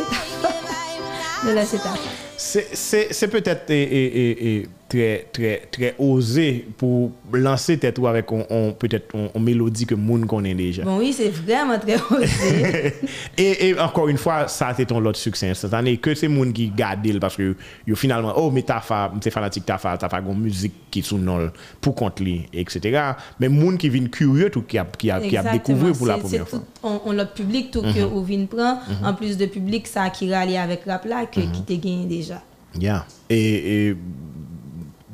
[1.46, 1.78] nous laisser
[2.38, 8.45] c'est peut-être et, et, et, et très, très, très osé pour lancer tête avec on,
[8.49, 10.84] on- peut-être on, on mélodie que moun connaît déjà.
[10.84, 12.93] Bon, oui, c'est vraiment très osé.
[13.38, 15.97] et, et encore une fois, ça c'est ton lot succès instantané.
[15.97, 17.56] Que c'est moun qui garde parce que
[17.88, 21.02] yo finalement, oh, mais ta fa, c'est fanatique ta fa, ta fa gon musique qui
[21.04, 23.12] sous non pour contre lui, etc.
[23.39, 25.54] Mais moun qui vient curieux tout qui a, qui a, qui a Exactement.
[25.78, 26.60] découvert pour la première fois.
[26.60, 30.10] tout- On, on l'autre public, tout que ou vient prend, en plus de public, ça
[30.10, 32.41] qui rallie avec rap là, que, qui te gagne déjà.
[32.80, 33.06] Yeah.
[33.30, 33.95] Et, et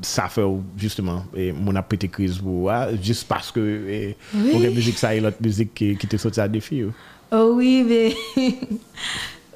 [0.05, 0.43] ça fait
[0.77, 4.51] justement, et mon a pété crise pour ah, juste parce que et, Oui.
[4.51, 6.83] pour que musique ça et l'autre musique qui, qui te sorti à défi.
[7.31, 8.13] Oh oui, mais.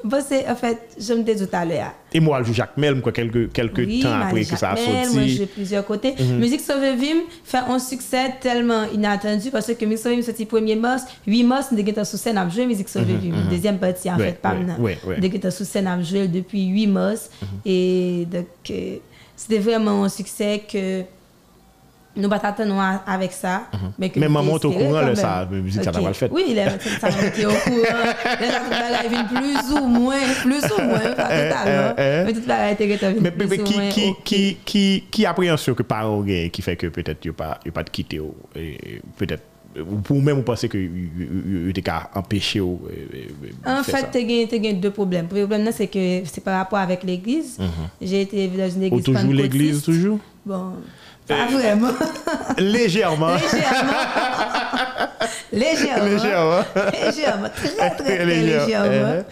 [0.01, 1.91] Bon, c'est, en fait, je me disais tout à l'heure.
[2.13, 5.03] Et moi, je Jacques Mel, quoi, quelques, quelques Oui, temps après que ça a Moi,
[5.03, 5.17] sorti.
[5.17, 5.27] Mhm.
[5.27, 6.15] j'ai plusieurs côtés.
[6.39, 10.79] Musique Sauve Vim fait un succès tellement inattendu parce que Musique Sauve Vim sorti 1er
[10.79, 11.03] mars.
[11.27, 13.35] 8 mars, nous avons sous scène à jouer Musique Sauve Vim.
[13.49, 15.17] Deuxième partie, en Mhm, fait, pas ouais, ouais.
[15.19, 17.29] Nous avons sous scène à jouer depuis 8 mars.
[17.65, 18.95] Et donc, euh,
[19.39, 21.04] c'était vraiment un succès que
[22.13, 22.41] nous pas
[23.08, 23.67] avec ça.
[23.97, 25.15] Mais, que Mais maman, au courant, même.
[25.15, 26.30] ça, la musique, ça mal fait.
[26.30, 26.65] Oui, il est
[26.99, 28.04] ça au courant.
[29.10, 31.93] Viennent plus ou moins, plus ou moins, pas totalement.
[31.97, 34.23] Mais toute la été que Mais, qui, moins qui, ok.
[34.25, 36.21] qui, qui, qui appréhension que parents
[36.52, 38.19] qui fait que peut-être il pas il pas de quitter
[39.17, 39.43] peut-être
[39.77, 44.73] ou pour même vous pensez que il était qu'à empêcher ou euh, En fait, as
[44.73, 45.27] deux problèmes.
[45.32, 47.58] Le problème, là, c'est que c'est par rapport avec l'église.
[48.01, 49.86] J'ai été dans une ou église toujours l'église pentecôtiste.
[49.86, 50.19] toujours?
[50.45, 50.73] Bon,
[51.27, 51.91] pas vraiment.
[52.58, 53.36] légèrement
[55.51, 56.05] Légèrement.
[56.05, 56.63] Légèrement.
[57.05, 57.49] Légèrement.
[57.55, 58.86] Très, très, très Légèrement.
[58.89, 59.23] légèrement.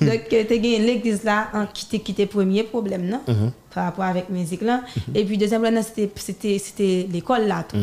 [0.00, 3.20] Donc, tu as gagné l'église là, en qui était, qui était premier problème, non?
[3.26, 3.52] Mhm.
[3.74, 4.82] Par rapport avec la musique là.
[5.14, 7.64] Et puis, deuxième problème, c'était- l'école là.
[7.68, 7.76] Tout.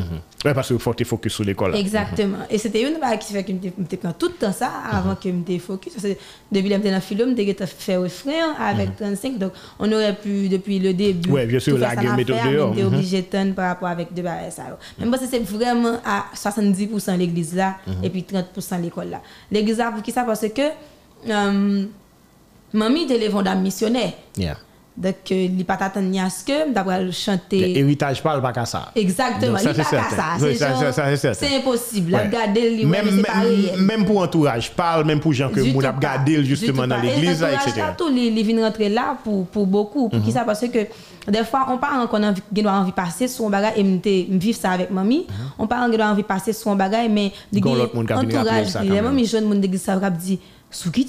[0.45, 1.77] ouais parce qu'il faut que focus sur l'école là.
[1.79, 2.39] Exactement.
[2.49, 5.15] Et c'était une bague qui fait que je me prends tout le temps ça avant
[5.15, 5.93] que je me focus.
[5.93, 6.17] Parce que
[6.51, 9.37] depuis que dans le film, je fait refrain avec 35.
[9.37, 12.73] Donc, on aurait pu, depuis le début, Ouais, bien sûr, la méthode dehors.
[12.75, 12.87] Mhm.
[12.87, 14.63] obligé de par rapport avec deux barres ça.
[14.99, 19.21] Même parce que c'est vraiment à 70% l'église là et puis 30% l'école là.
[19.51, 20.23] L'église là, pour qui ça?
[20.23, 20.61] Parce que
[21.29, 21.85] euh,
[22.73, 24.13] mamie était les vendeurs missionnaires.
[24.37, 24.57] Yeah.
[24.97, 27.77] Donc, euh, il n'est pas t'attendre à ce que d'avoir chanté.
[27.77, 28.91] Héritage parle pas qu'à ça.
[28.95, 31.33] Exactement, ça, c'est certain.
[31.33, 32.15] C'est impossible.
[32.15, 33.75] Ouais.
[33.77, 35.97] Même, pour entourage, parle, même pour gens que Du moun tout a pas.
[35.97, 37.77] regardé Du justement dans l'église, l'entourage etc.
[37.77, 40.09] là, tout, les, les viennent rentrer là pour, pour beaucoup.
[40.09, 40.43] Pour qui ça?
[40.43, 40.87] Parce que
[41.31, 44.71] des fois, on parle qu'on a envie, de passer sur un bagage et vivre ça
[44.71, 45.27] avec mamie.
[45.59, 48.07] On parle qu'on a envie de passer sur un bagage, mais il Gon l'autre monde
[48.07, 50.39] qui a venu rappeler entourage, ça les mamie jeunes monde d'église ça va dire
[50.71, 51.05] sous qui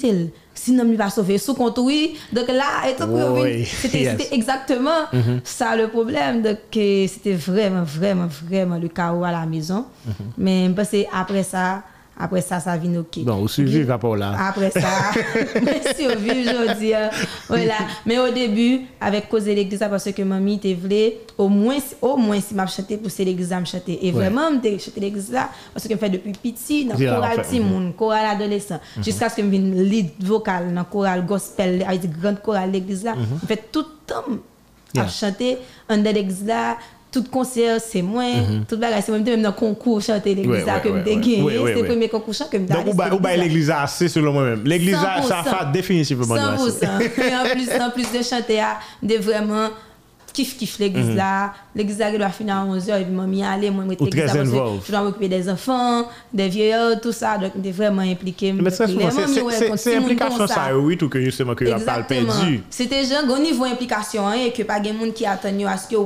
[0.63, 4.27] sinon il va sauver sous compte oui donc là et tout pour Oui, c'était yes.
[4.31, 5.01] exactement
[5.43, 9.85] ça le problème donc c'était vraiment vraiment vraiment le chaos à la maison.
[10.37, 11.83] Mais parce que après ça
[12.19, 14.35] après ça ça vient ok Bon, vous suivez rapport là.
[14.49, 14.81] après ça,
[16.17, 16.93] vieux aujourd'hui.
[16.93, 17.09] hein.
[17.47, 17.75] Voilà.
[18.05, 22.17] Mais au début, avec cause de l'église, parce que mamie te voulait, au moins, au
[22.17, 24.05] moins, si m'a chanté pour c'est l'église à me chanter.
[24.05, 27.35] Et vraiment, m'te chanté l'église là, parce que je fais depuis petit, dans le choral
[27.45, 27.59] fait.
[27.59, 27.65] Mhm.
[27.65, 32.19] Timoun, choral adolescent, jusqu'à ce que je vienne lead vocal dans le choral gospel, avec
[32.19, 33.15] grande chorale l'église là.
[33.41, 34.23] Je fais tout le temps
[34.95, 35.01] Mhm.
[35.03, 36.75] À chanter en de l'église là.
[37.11, 38.23] Tout concert, c'est moi.
[38.67, 39.19] Tout bagage, c'est moi.
[39.19, 40.81] Même dans le concours, chanter l'église Mhm.
[40.83, 41.41] Que gagné.
[41.41, 44.31] Ouais, C'est le premier concours chant que je Donc, ou ba- l'église a assez selon
[44.33, 44.61] moi-même.
[44.63, 45.43] L'église a, ça 100%.
[45.57, 46.85] fait définitivement nous assez.
[46.85, 46.99] 100%.
[47.17, 49.69] Et en plus, en plus de chanter, ah, de vraiment
[50.31, 51.51] kiff kiff l'église là.
[51.75, 54.51] L'église là, elle doit finir à 11h et puis maman aller, moi, Mhm.
[54.53, 54.81] Involved.
[54.85, 57.39] je dois m'occuper des enfants, des vieux, tout ça.
[57.39, 58.53] Donc, je vraiment impliqué.
[58.53, 58.93] Mais c'est- c'est-
[59.49, 62.61] c'est- c'est implication ça, oui, tout que justement que a pas perdu.
[62.69, 65.87] C'était genre, au niveau implication, hein, et que pas de monde qui attend à ce
[65.87, 66.05] que vous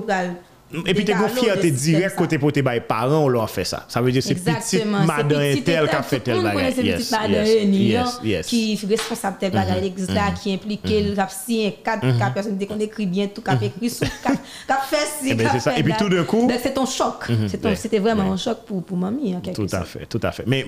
[0.85, 1.13] Et puis, de
[1.61, 3.85] t'es système direct côté pour tes parents, on leur fait ça.
[3.87, 4.61] Ça veut dire c'est petite.
[4.61, 6.73] C'est madame petite tel qui a fait tel bagage.
[6.75, 10.31] ces Yes, petites madames yes, réunies, yes, hein, qui est responsable tel bagage l'église là,
[10.31, 13.89] qui impliqué, qui a signé quatre quatre personnes qu'on écrit bien, tout, qui a écrit
[13.89, 16.09] sous, qui a- qui a fait ci, Eh ben, qui a c'est Et puis, tout
[16.09, 17.25] d'un coup- Donc, c'est ton choc.
[17.47, 17.75] C'est.
[17.75, 20.43] C'était vraiment un choc pour, mamie, quelque Tout à fait, tout à fait.
[20.47, 20.65] Mais,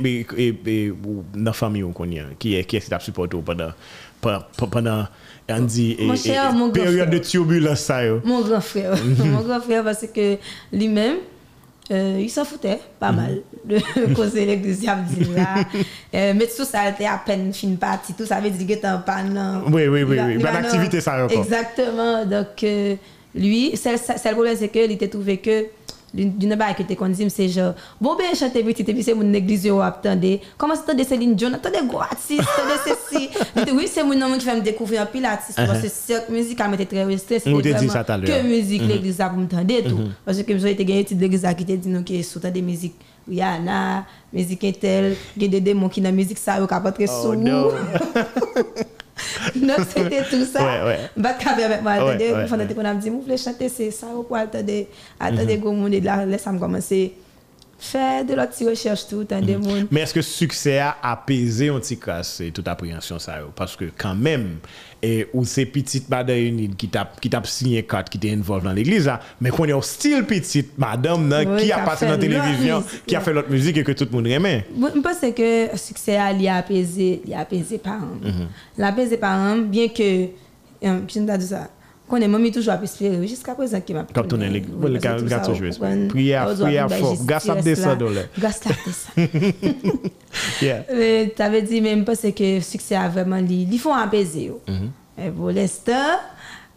[1.34, 3.70] dans la famille, on connaît, qui est qui est qui t'a supporté pendant,
[4.70, 5.06] pendant,
[6.00, 8.02] Mon et- cher, et- mon période de turbulence, ça.
[8.24, 8.96] Mon grand frère.
[9.20, 10.38] mon grand frère, parce que
[10.74, 11.18] lui-même,
[11.92, 13.16] euh, il s'en foutait pas Mhm.
[13.16, 13.80] mal de
[14.16, 15.64] causer l'église, il a dit là.
[16.16, 18.88] Euh, mais tout ça était à peine fin partie, tout ça veut dire qu'il était
[18.88, 19.62] en panne.
[19.68, 20.32] Oui, oui, oui, Il oui.
[20.34, 21.38] il Bonne va activité, dans- ça, encore.
[21.44, 22.26] Exactement.
[22.26, 22.96] Donc, euh,
[23.36, 25.66] lui, c'est le problème, c'est qu'il était trouvé que
[26.16, 29.34] d'une part que qu'on dit c'est genre bon ben chanter petit et puis c'est mon
[29.34, 30.42] église attendez.
[30.58, 33.30] Comment c'est de Céline Dion attendez gros artiste attendez ceci
[33.76, 36.60] oui c'est mon nom qui fait me découvrir un pile artiste parce que cette musique
[36.74, 37.80] été très Uh-huh.
[37.80, 38.42] Dit ça tout à l'heure.
[38.44, 40.00] que musique l'église a pour me tendre tout.
[40.24, 42.96] Parce que j'ai été gagné titre l'église qui te dit que sous des musiques
[43.28, 47.22] Rihanna musique intel il y a des démons qui dans musique ça capable très Oh,
[47.24, 47.72] sous no.
[49.56, 51.00] donc c'était tout ça Ouais, ouais.
[51.16, 52.48] bah quand avec moi attendez ouais, ouais.
[52.76, 54.88] qu'on a dit vous voulez chanter c'est ça ou quoi attendez
[55.20, 57.14] attendez gros monde et là laisse me commencer
[57.80, 61.98] faire de l'autre recherche tout attendez monde Mais est-ce que succès a apaisé un petit
[61.98, 63.36] casse et toute appréhension ça?
[63.56, 64.58] Parce que quand même,
[65.06, 68.74] et, ou c'est petite madame qui t'a qui t'a signé carte qui était involved dans
[68.74, 73.16] l'église mais qu'on est style petite madame Oui, qui a passé dans la télévision, qui
[73.16, 74.66] a fait l'autre musique et que tout le monde aimait.
[74.76, 78.18] Je pense que le succès a lié apaiser, il a apaisé parents.
[78.78, 80.26] L'apaisé parents, bien que,
[80.84, 81.70] euh, je ne pas ça,
[82.08, 85.00] Qu'on est même toujours à espérer jusqu'à présent qui m'a Quand on est les- le
[85.00, 85.72] parce espérer.
[85.72, 86.08] comprenez?
[86.08, 87.26] Prière- prière fort.
[87.26, 87.62] Gars, ça là.
[87.62, 88.28] descend dans l'air.
[88.40, 88.70] Gars, ça
[91.36, 94.52] t'avais dit même pas c'est que le succès a vraiment li font apaiser.
[94.68, 95.32] Mm-hmm.
[95.32, 96.20] Pour l'instant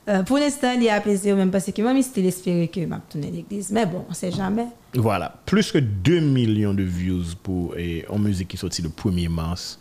[0.08, 3.30] euh, pour l'instant il est apaisé même parce que moi c'était espérer que m'a tourner
[3.30, 4.66] l'église mais bon on sait jamais.
[4.94, 7.74] Voilà, plus que 2 millions de views pour
[8.08, 9.78] en musique qui sorti le 1er mars.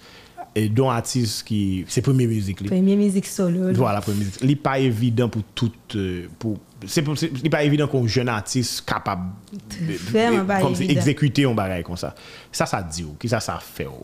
[0.60, 1.86] Et dont artiste qui.
[1.88, 2.62] C'est première musique.
[2.62, 2.68] li.
[2.68, 3.68] Première musique solo.
[3.68, 3.74] là.
[3.74, 4.44] Voilà, première musique.
[4.44, 5.72] N'est pas évident pour tout.
[5.96, 7.02] euh, pour, c'est
[7.50, 12.16] pas évident qu'un jeune artiste capable de, de- exécuter un bagage comme ça.
[12.52, 13.16] Ça, ça dit où?
[13.20, 14.04] Qui ça, ça fait où?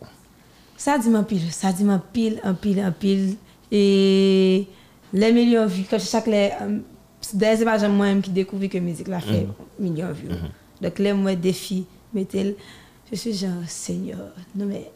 [0.76, 3.36] Ça dit m'en pile, ça dit m'en pile, en pile, en pile.
[3.72, 4.66] Et
[5.12, 6.50] les millions de vues, quand chaque les.
[6.62, 6.78] euh,
[7.64, 9.46] pas jamais moi-même qui découvre que musique l'a fait
[9.78, 10.28] millions de vues.
[10.80, 12.56] Donc, là, moi, défi, mettez
[13.10, 14.18] Je suis genre, Seigneur,
[14.54, 14.90] non mais.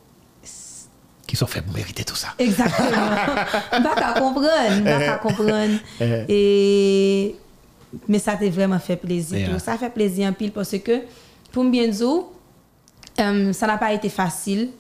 [1.29, 2.89] Qui sont fait pour mériter tout ça Exactement.
[3.95, 5.75] qu'à comprendre, pas qu'à comprendre.
[6.01, 6.25] Eh.
[6.29, 7.35] Et
[8.09, 9.39] mais ça t'a vraiment fait plaisir.
[9.39, 9.59] Yeah.
[9.61, 11.03] Ça fait plaisir en pile parce que
[11.53, 12.23] pour bien dire,
[13.21, 14.71] euh, ça n'a pas été facile.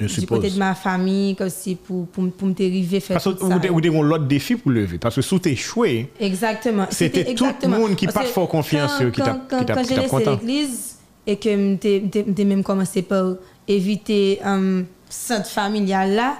[0.00, 0.38] Je du suppose.
[0.40, 3.48] côté de ma famille, comme si pour, pour, pour me arriver faire Parce que vous
[3.48, 3.54] ça.
[3.54, 3.70] avez
[4.02, 4.98] l'autre défi pour lever.
[4.98, 6.86] Parce que sous tes échoué, Exactement.
[6.90, 9.94] C'était tout le monde qui Parce pas fort confiance quand- qui t'a- quand- Quand j'ai
[9.96, 13.34] laissé l'église et que m'étais même commencé par
[13.68, 14.82] éviter un
[15.14, 16.36] centre familial là,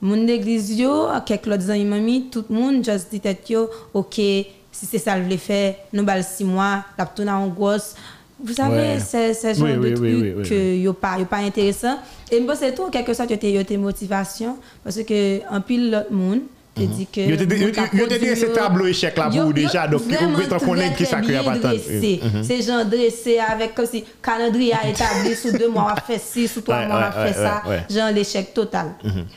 [0.00, 4.14] mon église yo, quelques autres amis mamie, tout le monde juste dit tête yo, OK,
[4.14, 7.94] si c'est ça le voulait faire, nous bal six mois, la tourne en grosse.
[8.42, 8.98] Vous savez, Ouais.
[8.98, 11.98] c'est c'est genre Oui, de oui, truc que yo pas yo pas intéressant
[12.32, 15.90] et moi c'est tout quelque sorte yo te yo te motivation parce que en pile
[15.90, 16.40] l'autre monde
[16.76, 20.58] dit que te produit dit ce yo- tableau échec là pour déjà, donc vous pouvez
[20.66, 21.60] connaître qui ça crée à patate.
[21.62, 22.20] dressé.
[22.22, 22.42] Mhm.
[22.44, 26.18] C'est genre dressé avec comme si calendrier a établi sous deux mois on a fait
[26.20, 27.62] ci, sous trois mois on a ouais, fait ouais, ça.
[27.94, 28.86] Genre l'échec total.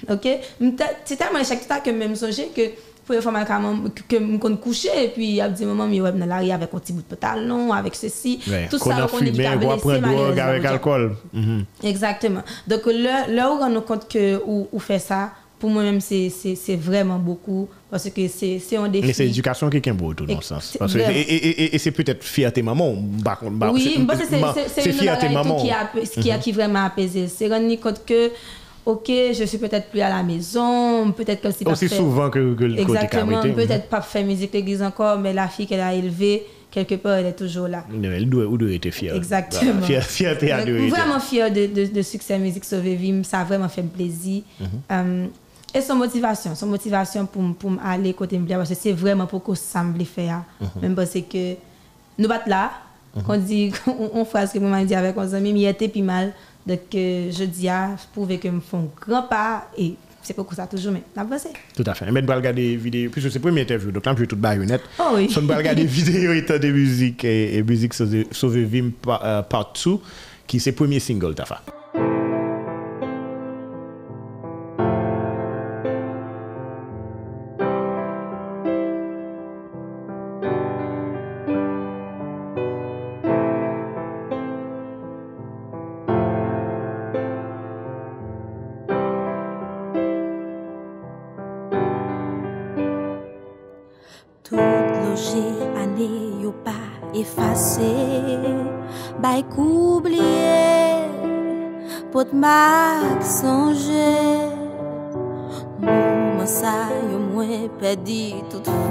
[0.09, 0.27] OK?
[1.05, 2.61] C'est tellement l'échec total que même songé que
[3.05, 3.61] pour une quand
[4.07, 6.77] que me kon coucher et puis a dit maman mais ouais dans l'arrière avec un
[6.79, 9.45] petit bout de pantalon avec ceci tout ça qu'on est
[10.39, 11.15] avec alcool.
[11.33, 11.65] Mhm.
[11.83, 12.43] Exactement.
[12.65, 15.31] Donc là, là où on nous compte que ou fait ça,
[15.63, 19.07] pour moi-même, c'est vraiment beaucoup parce que c'est un défi.
[19.07, 20.75] Mais c'est l'éducation qui est un beau tout dans le sens.
[20.77, 22.93] Parce que, et et- et- et c'est peut-être fierté maman.
[22.99, 24.25] bah, bah, oui, c'est- parce que
[24.75, 25.55] c'est- fierté maman.
[25.55, 25.89] qui a,
[26.21, 27.29] qui a qui vraiment apaisé.
[27.29, 28.29] C'est rendre compte que,
[28.85, 32.65] ok, je suis peut-être plus à la maison, peut-être que c'est Aussi souvent que, que
[32.65, 36.95] le Exactement, peut-être pas faire musique l'église encore, mais la fille qu'elle a élevée, quelque
[36.95, 37.85] part, elle est toujours là.
[37.89, 38.03] Mhm.
[38.03, 39.15] Elle doit, elle doit être fière.
[39.15, 39.71] Exactement.
[39.79, 40.65] Voilà, fier- Fierté à.
[40.65, 43.23] Vraiment fière de, de, de succès Musique Sauver Vim.
[43.23, 44.41] Ça a vraiment fait plaisir.
[44.59, 44.67] Mhm.
[44.91, 45.25] Euh,
[45.73, 49.43] et son motivation, son motivation pour, pour aller côté Mblia, parce que c'est vraiment pour
[49.43, 50.43] que ça me faire.
[50.61, 50.67] Mhm.
[50.81, 51.55] Même parce que
[52.17, 52.71] nous battons là,
[53.25, 56.03] qu'on dit, on, on phrase que moi dit avec mes amis, mais il était plus
[56.03, 56.33] mal.
[56.65, 60.51] Donc, euh, je dis, ah, je pouvais que me font grand pas et c'est pour
[60.53, 61.49] ça toujours, mais avancé.
[61.75, 62.09] Tout à fait.
[62.09, 64.37] Mais on va regarder vidéo, puisque c'est la première interview, donc là, je vais tout
[64.37, 64.83] baïonnette.
[64.99, 65.29] Oh oui.
[65.29, 69.73] So, on va regarder vidéo étant de musique et, et musique sauver Vim euh, part
[69.83, 69.97] 2,
[70.47, 71.45] qui c'est le premier single, t'as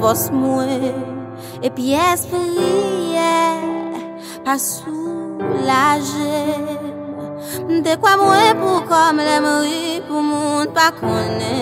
[0.03, 0.95] vos mwen
[1.63, 3.35] Epi espriye
[4.45, 6.35] Pa soulaje.
[7.69, 11.55] Mte kwa mwen pou kom le mri Pou moun pa kone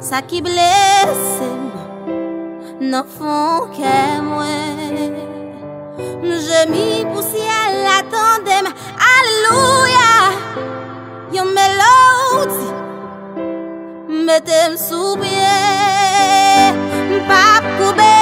[0.00, 1.50] Sa ki blese
[2.80, 5.20] Nan fon ke mwen.
[6.46, 8.72] Jemi pou si al atendem
[9.10, 10.16] Aleluya.
[11.36, 12.68] Yon melodi
[14.24, 15.89] Metem sou pye
[17.26, 18.19] papo bem.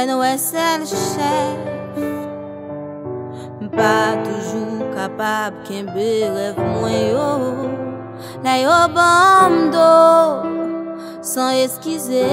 [0.00, 1.58] mwen wè sel chèf
[3.60, 7.32] Mpa toujou kapab kenbe rev mwen yo.
[8.44, 9.90] La yo ban mdo
[11.20, 12.24] San eskize.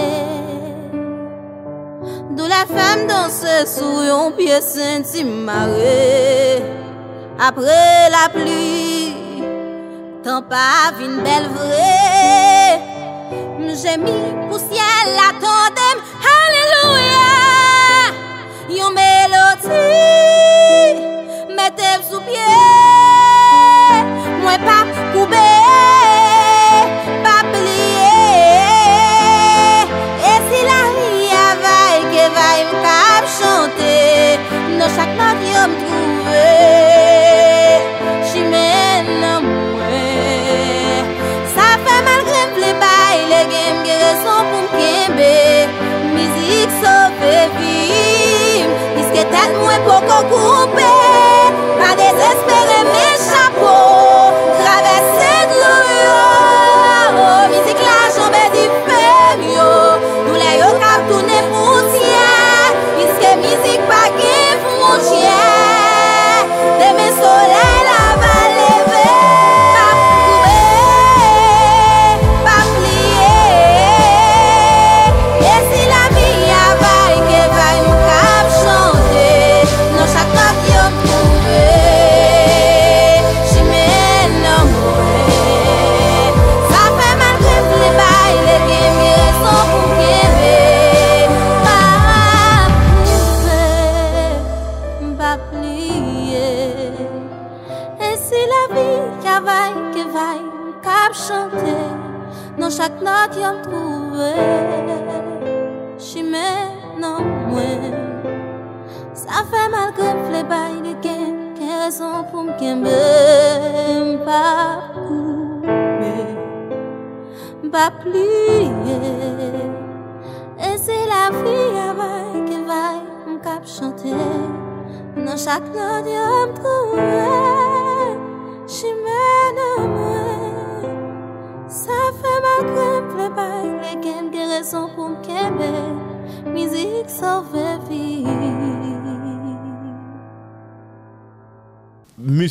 [2.38, 6.64] Dou la fèm dansè sou yon pye senti mare.
[7.50, 7.84] Apre
[8.16, 9.12] la pli
[10.24, 11.94] Tan pa vin bel vre.
[13.60, 14.16] Mjè mi
[14.48, 15.57] pou siel la ton
[18.68, 19.80] Yon melodi
[21.56, 22.44] Metep sou pie.
[24.44, 24.78] Mwen pa
[25.14, 26.07] koube.
[49.54, 50.97] Puisque tête moins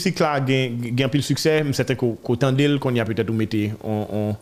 [0.07, 3.73] Musik la gen, gen pil suksè, msete ko, ko tendel kon y a peut-être mette
[3.83, 4.37] on, on,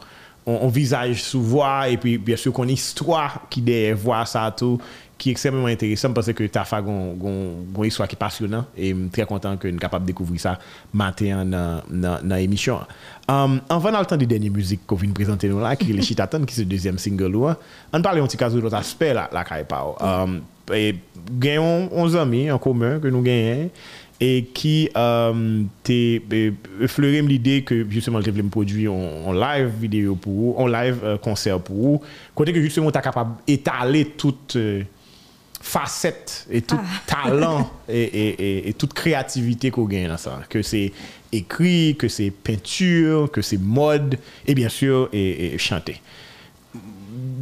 [0.44, 4.50] on, on visaj sou voix et puis bien sûr kon histoire ki de voix sa
[4.53, 4.77] tou
[5.16, 9.09] ki ekstremement intéressant parce que ta fa gon, gon, gon histoire ki passionnant et m
[9.09, 10.59] très content que n kapab découvrir ça
[10.92, 12.85] matin nan, nan, nan émission.
[13.24, 16.05] Um, an van al tan de denye müzik ko vin prezante nou la, ki le
[16.05, 17.57] Chitatan, ki se deuxième single ou an,
[17.96, 19.96] an pale yon ti kazou lot aspe la, ou.
[19.96, 20.98] Um, e,
[21.40, 23.70] gen yon, on zami an komen ke nou genyen,
[24.20, 26.22] et qui euh, um, t'est
[26.81, 30.66] effleuré l'idée que justement je voulais me produire en, en, live vidéo pour vous, en
[30.66, 32.00] live euh, concert pour vous,
[32.35, 34.83] côté que justement tu es capable d'étaler toute euh,
[35.61, 37.03] facette et tout ah.
[37.07, 40.92] talent et, et, et, et, toute créativité qu'on gagne dans ça, que c'est
[41.33, 46.00] écrit, que c'est peinture, que c'est mode et bien sûr et, chanter.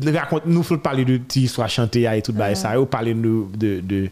[0.04, 2.54] Raconte, nous faut parler de petite histoire chantée et tout ah.
[2.54, 4.08] ça, parler de, de, de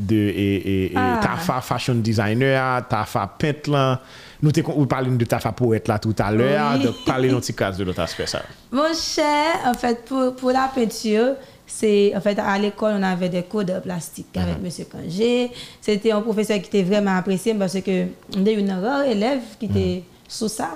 [0.00, 1.20] de et, et, et Ah.
[1.22, 4.00] ta fa fashion designer, ta fa peintre là.
[4.42, 6.84] Nous ou parler de ta fa poète là tout à l'heure, Oui.
[6.84, 8.40] donc d'un petit cas de l'autre aspect ça.
[8.72, 11.34] Mon cher, en fait, pour, pour la peinture,
[11.66, 15.50] c'est en fait à l'école on avait des cours de plastique avec Monsieur Kangé.
[15.80, 19.66] C'était un professeur qui était vraiment apprécié parce que on a une rare élève qui
[19.66, 20.70] était sous ça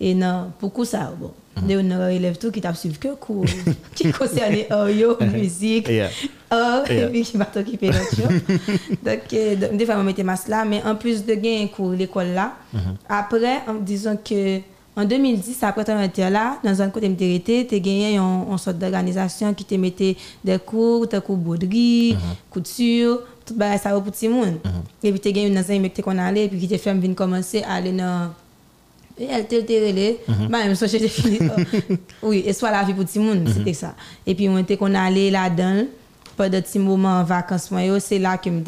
[0.00, 1.32] et non beaucoup ça bon?
[1.56, 3.44] On a une élève tout qui t'a suivi que cours
[3.94, 6.10] qui concernait audio, musique, Yeah.
[6.52, 6.84] Yeah.
[6.88, 8.58] et puis qui va t'occuper d'autres choses.
[9.02, 11.66] Donc, euh, donc, des fois, on mettait masse là, mais en plus de gagner un
[11.66, 12.52] cours l'école là,
[13.08, 14.60] après, en disant que
[14.96, 18.78] en 2010, après ton été là, dans un côté m'était tu gagné une, une sorte
[18.78, 22.16] d'organisation qui te mettait des cours, des cours broderie,
[22.48, 24.54] couture, tout bah, ça pour tout le monde.
[25.02, 27.62] Et puis tu gagné une enseigne qui qu'on allait, puis qui te fait venir commencer
[27.62, 28.30] à aller dans
[29.18, 31.38] et elle te relé, bah même j'ai fini.
[32.22, 33.94] oh, oui, et soit la vie pour tout le monde, c'était ça.
[34.26, 35.84] Et puis on était qu'on allait là-dedans.
[36.36, 38.60] Pendant petit moment en vacances c'est là que me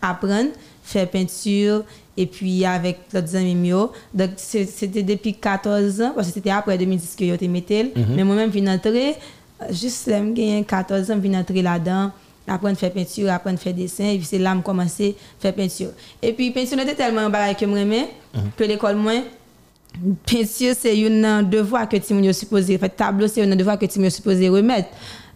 [0.00, 0.50] apprendre
[0.84, 1.84] faire peinture
[2.16, 3.92] et puis avec l'autre amis mio.
[4.12, 8.24] Donc c'était depuis 14 ans parce que c'était après 2010 que yo te mettel, mais
[8.24, 9.16] moi-même vinn entrer
[9.62, 12.10] euh, juste me gagné 14 ans vinn entrer là-dedans.
[12.48, 15.16] Apprendre à faire peinture, apprendre à faire dessin, et puis c'est là que je commencé
[15.38, 15.90] à faire peinture.
[16.20, 18.08] Et puis peinture était tellement un que j'aimais
[18.56, 19.22] que l'école moins
[20.26, 24.00] peinture c'est un devoir que tu es supposé faire tableau c'est un devoir que tu
[24.02, 24.88] es supposé remettre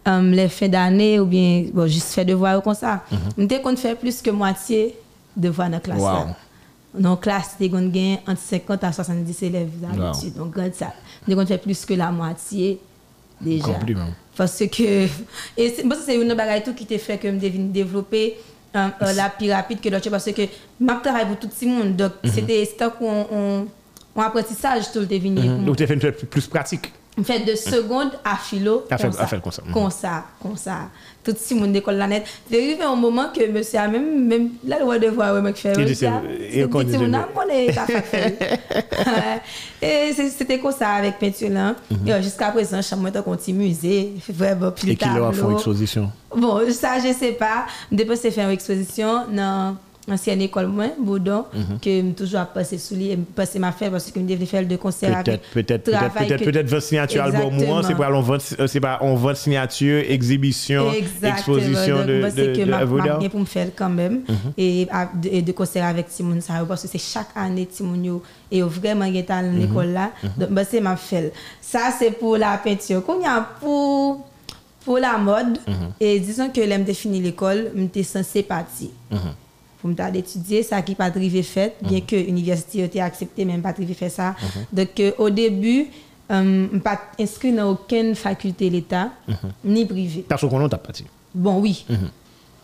[0.05, 3.03] um, les fins d'année ou bien bon juste faire devoir comme ça
[3.37, 4.95] on était qu'on fait plus que moitié
[5.37, 5.99] devoir dans la classe.
[5.99, 6.35] Wow.
[6.99, 10.33] Dans la classe, c'était qu'on gagne entre 50 à 70 élèves d'habitude.
[10.35, 10.93] Donc, regarde ça.
[11.27, 12.79] Donc, on fait plus que la moitié
[13.39, 13.65] déjà.
[13.73, 14.07] Compliment.
[14.35, 14.83] Parce que.
[15.57, 18.37] Et c'est bon, une bagaille tout qui t'a fait que je développer
[18.75, 20.09] euh, euh, la plus rapide que l'autre.
[20.09, 21.95] Parce que je travaille pour tout le monde.
[21.95, 22.31] Donc, Mhm.
[22.33, 23.67] c'était c'était qu'on
[24.17, 25.41] on, on apprentissage tout le deviner.
[25.41, 25.65] pour moi.
[25.65, 26.91] Donc, tu fait plus pratique.
[27.19, 29.63] En fait, de seconde à philo, À faire- comme, ça, comme ça.
[29.65, 29.73] Mhm.
[29.73, 30.77] comme ça, comme ça.
[31.23, 32.23] Tout le monde d'école la net.
[32.49, 35.57] C'est arrivé un moment que monsieur a même, même la loi de voir, ouais, mec,
[35.57, 35.73] fait.
[35.77, 36.05] Il dit,
[36.53, 37.67] il connaît.
[39.81, 41.75] Et c'était comme ça avec peinture là.
[41.89, 42.07] Mhm.
[42.07, 45.33] Et euh, jusqu'à présent, chaque mois, on continue musée, vraiment plus Et qui leur a
[45.33, 46.11] fait une exposition?
[46.35, 47.65] Bon, ça, je sais pas.
[47.91, 49.75] Depuis, c'est fait une exposition dans
[50.07, 51.79] l'ancienne école, moi, Boudon, Mhm.
[51.81, 54.75] que je toujours passé sous lui, passer ma faire parce que je devais faire de
[54.77, 57.83] concert Peut-être, avec peut-être, peut-être, peut-être, votre signature album Exactement.
[57.83, 60.91] c'est pas on vend, euh, c'est pas on vend signature, exhibition,
[61.23, 63.89] exposition Donc, de, moi, c'est de, que de ma, ma bien pour me faire quand
[63.89, 64.21] même
[64.57, 68.01] et, à- de, et de concert avec Timon ça parce que c'est chaque année Timon
[68.01, 70.11] yo et vraiment qui dans l'école là.
[70.37, 73.03] Donc bah, c'est ma fait ça c'est pour la peinture.
[73.05, 74.25] Qu'on y a pour
[74.85, 75.57] pour la mode
[75.99, 78.87] et disons que l'aime définir l'école m'était censé partir
[79.95, 83.61] pour me étudier ça qui pas drivé fait bien que l'université a été accepté même
[83.61, 84.35] pas drivé fait ça.
[84.71, 85.87] Donc euh, au début
[86.31, 89.11] euh, pas inscrit dans aucune faculté l'État
[89.63, 91.05] ni privée Parce qu'on a parti.
[91.33, 91.85] Bon, oui.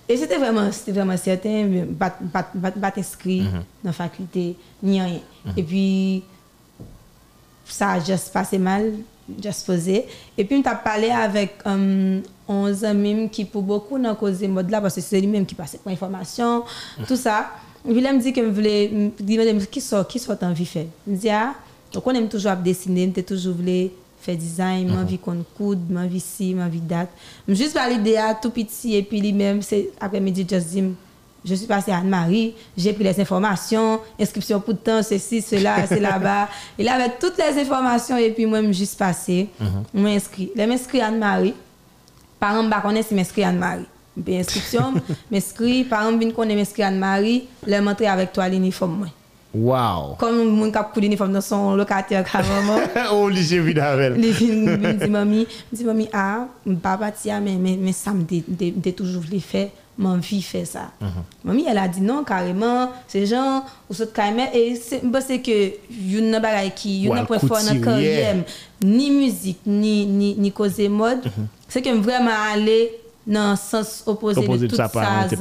[0.10, 5.20] Et c'était vraiment, vraiment certain, pas, pas, pas, inscrit dans la faculté, ni rien.
[5.56, 6.24] Et puis,
[7.66, 8.92] ça a juste passé mal,
[9.42, 10.06] juste posé.
[10.38, 14.70] Et puis, on t'a parlé avec um, 11 amis qui, pour beaucoup, cause de mode
[14.70, 16.64] là, parce que c'est lui-même qui passait pour l'information,
[17.08, 17.52] tout ça.
[17.88, 19.12] Et puis, là, me dit que je voulais,
[19.70, 20.86] qui sort, qui sort envie de faire?
[21.08, 21.54] Je me dis, ah,
[21.94, 26.20] donc on aime toujours dessiner, on toujours voulu faire design, moi envie qu'on coude, envie
[26.20, 27.10] ci, envie date.
[27.48, 30.84] Je juste par l'idée à tout petit et puis lui-même c'est après-midi just dit
[31.46, 36.00] je suis passée à Anne-Marie, j'ai pris les informations, inscription pour temps, ceci, cela, c'est
[36.00, 36.48] là-bas.
[36.78, 39.50] Il avait toutes les informations et puis moi, je me juste passé,
[39.94, 40.52] je m'inscris.
[40.56, 41.54] Je m'inscris à Anne-Marie.
[42.40, 43.86] Par exemple, je connais si m'inscris à Anne-Marie.
[44.24, 44.94] Puis inscription,
[45.32, 49.10] m'inscris, par exemple, je connais m'inscris à Anne-Marie, je m'entrer avec toi l'uniforme.
[49.54, 50.16] Wow.
[50.18, 52.80] Comme mon cap coup d'uniforme dans son locataire carrément.
[53.14, 54.14] oh, lycée Vidavel.
[54.14, 56.48] Les filles me disent, mamie, dit, mamie, ah,
[56.82, 58.24] papa, tia, mais, mais, mais ça me
[58.92, 60.92] toujours voulu faire, mon vie fait ça.
[61.44, 65.02] Mamie, elle a dit non, carrément, c'est genre, ou ce carrément, et c'est
[65.40, 67.80] que, y'en a bagaille qui, fort dans couturier.
[67.80, 68.36] la carrière,
[68.84, 71.22] ni musique, ni, ni, ni cause mode,
[71.68, 74.90] c'est que vraiment aller dans le sens opposé, Opposé de de tout ça,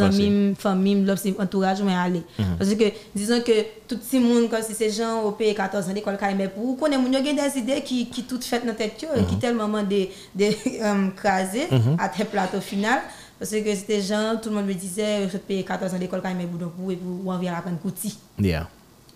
[0.00, 1.04] amis, famille,
[1.38, 2.22] entourage, mais aller.
[2.58, 2.84] Parce que,
[3.14, 3.52] disons que
[3.88, 6.74] tout le monde, comme si c'est gens au pays 14 ans d'école, mais pour vous
[6.74, 10.10] connaissez, il y a des idées qui, qui toutes faites dans tête, qui tellement des,
[10.34, 13.00] des euh, crasées à tes plateau final.
[13.42, 16.46] Parce que c'était gens, tout le monde me disait, je paye 14 ans d'école, mais
[16.48, 18.16] vous, donc vous, et vous, on vient apprendre coutil.
[18.38, 18.68] Yeah.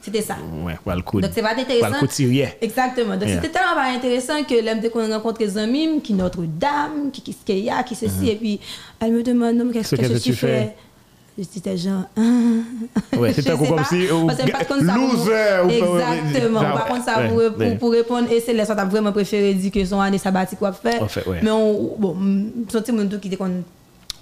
[0.03, 0.35] C'était ça.
[0.65, 1.21] Ouais, well, coup.
[1.21, 1.91] Donc c'est pas intéressant.
[1.91, 2.49] Well, couturier.
[2.61, 3.17] Exactement.
[3.17, 3.41] Donc Yeah.
[3.41, 7.33] c'était tellement pas intéressant que l'aime de qu'on rencontre des amis qui Notre-Dame, qui qui
[7.33, 8.59] ce qu'il y a, qui ceci et puis
[9.01, 10.47] elle me demande non, qu'est-ce que qu'est-ce que tu fais?
[10.47, 10.77] fait.
[11.39, 12.05] Je disais genre
[13.19, 16.61] Ouais, Je c'était sais comme si, ou- pour- loser, ou Exactement.
[16.61, 17.51] Par contre ça ouais, pour, ouais.
[17.71, 20.73] pour, pour répondre et c'est ça t'as vraiment préféré dire que son année sabbatique quoi
[20.73, 21.03] faire.
[21.03, 21.41] En fait, ouais.
[21.43, 22.17] Mais on bon,
[22.73, 23.63] senti mon tout qui était qu'on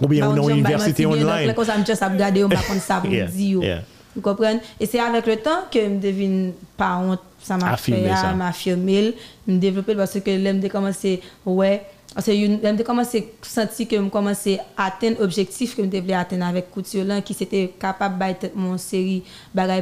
[0.01, 1.21] Ou bien, bah, on a une université online.
[1.21, 3.81] Donc, là, comme je juste à regarder, on va prendre ça pour dire.
[4.15, 4.61] Vous comprenez?
[4.79, 8.33] Et c'est avec le temps que je devine pas honte, ça m'a fait, ça.
[8.33, 9.13] m'a affirmé,
[9.45, 11.83] me développer parce que l'aime de commencer, ouais,
[12.13, 16.13] parce que l'aime de commencer, senti que je commençais à atteindre l'objectif que je devais
[16.13, 19.21] atteindre avec couture là, qui c'était capable de battre mon série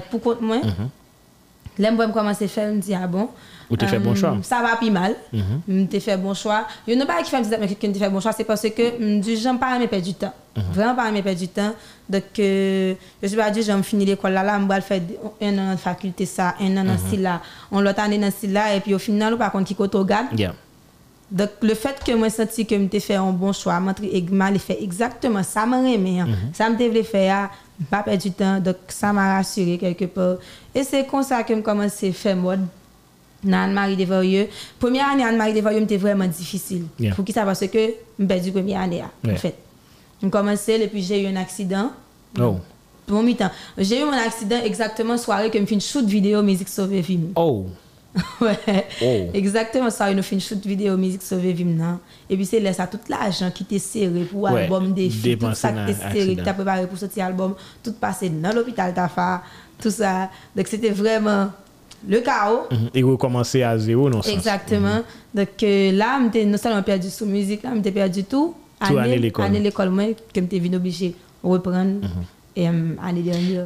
[0.10, 0.58] pour contre moi.
[1.78, 3.24] L'aime me commencer à faire, je me dis, ah bon?
[3.24, 3.54] Mm-hmm.
[3.74, 4.38] Ou t'as fait bon euh, choix.
[4.44, 5.16] Ça va plus mal.
[5.34, 6.68] Je t'ai fait bon choix.
[6.88, 8.62] Il y en a pas qui fait me que tu fait bon choix, c'est parce
[8.62, 10.34] que je dis j'aime pas aimer perdre du temps.
[10.72, 11.74] Vraiment pas aimer perdre du temps.
[12.10, 15.02] Donc euh, je suis pas dit j'aime finir l'école là là, je vais faire
[15.42, 18.76] un an de faculté ça, un an dans ce là, on l'autre année dans là
[18.76, 20.28] et puis au final par contre qui côté regarde.
[20.38, 20.54] Yeah.
[21.34, 24.78] Donc le fait que moi senti que je fait un bon choix, et mal fait
[24.82, 26.20] exactement ça m'a aimé.
[26.20, 26.28] hein.
[26.54, 27.50] Ça me devait faire
[27.90, 28.60] pas perdre du temps.
[28.60, 30.36] Donc ça m'a rassuré quelque part.
[30.76, 32.62] Et c'est comme ça que je commencé à faire mode
[33.52, 34.48] Anne-Marie Desvarieux.
[34.80, 36.86] Première année Anne-Marie Desvarieux était vraiment difficile.
[37.00, 37.16] Yeah.
[37.16, 37.44] Pour qui ça?
[37.44, 39.38] Parce que je perdu première année en Yeah.
[39.38, 39.56] fait.
[40.22, 41.92] Je commençais et puis j'ai eu un accident.
[42.40, 42.58] Oh.
[43.10, 43.50] Mon mi-temps.
[43.78, 47.34] J'ai eu mon accident exactement soirée que je fais une shoot vidéo musique sauver film.
[47.36, 47.66] Oh.
[48.42, 48.88] Ouais.
[49.02, 49.30] Oh.
[49.34, 51.98] Exactement ça, il nous fait une shoot vidéo musique sauver Vim nan.
[52.30, 55.38] Et puis c'est là ça tout l'argent qui t'est serré pour Ouais, album des filles,
[55.38, 58.94] tout ça qui t'est serré, qui t'a préparé pour sortir album, tout passé dans l'hôpital
[58.94, 59.40] fait,
[59.82, 60.30] tout ça.
[60.56, 61.50] Donc c'était vraiment
[62.08, 62.68] le chaos.
[62.70, 62.90] Mhm.
[62.94, 64.22] Et recommencer à zéro, non.
[64.22, 65.02] Exactement.
[65.34, 68.54] Donc euh, là, non seulement perdu sous musique, là, j'étais perdu tout.
[68.86, 69.46] Tout année l'école.
[69.46, 72.02] Année l'école, moi, que j'étais venu obligé de reprendre
[72.56, 73.66] et um, année dernière.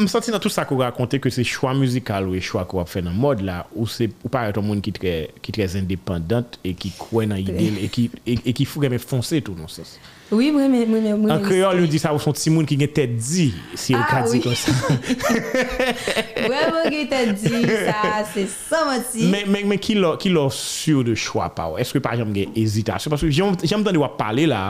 [0.00, 2.82] M senti nan tout sa kou rakonte ke se chwa muzikal ou e chwa kou
[2.82, 5.14] ap fè nan mod la, ou se ou pa eton moun ki tre,
[5.44, 8.98] ki trez independant e ki kwen nan idel e ki, e, e ki fou reme
[9.02, 9.98] fonse tout non sens.
[10.32, 12.78] Oui, moi, moi, moi, moi, An kreol yon di sa ou son ti moun ki
[12.80, 14.40] gen tèt di, si yon Ah, ka di oui.
[14.42, 14.72] kon sa.
[16.48, 19.28] Vraiment, qui t'a dit ça, c'est ça, moi, si.
[19.28, 21.78] Men, men, men ki lò, ki lò sur de chwa pa ou?
[21.78, 23.14] Eske par exemple gen ezitasyon?
[23.14, 24.64] Paske jom, jom tande wap pale la,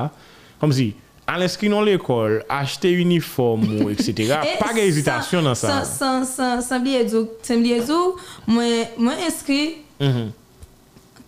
[0.60, 0.90] kom si,
[1.26, 4.12] al inskri nan l'ekol, achete uniform ou etc.
[4.44, 5.80] Et pa gen ezitasyon nan sa.
[5.84, 8.14] Sans, sans, sans, sans blier dire, sans blier dire,
[8.46, 8.64] moi,
[8.98, 10.32] moi inscrit, Mhm.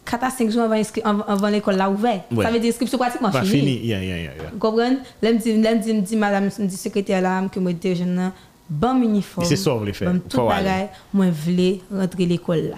[0.04, 2.20] 4 à 5 jours avant, inscrit, avant, avant l'école là ouvert.
[2.30, 2.44] Ouais.
[2.44, 3.78] Ça veut dire inscription pratiquement Pa finie.
[3.78, 4.30] fini, ya, ya, ya.
[4.52, 4.98] Vous comprenez?
[5.20, 7.96] Là, me dit, me dit, me dit, madame, me dit secrétaire là, que moi, j'étais
[7.96, 8.30] jeune,
[8.70, 9.44] bon uniforme.
[9.46, 10.12] C'est ça, vous voulez faire.
[10.12, 12.76] Bon, tout bagay, moi, voulais rentrer l'école là.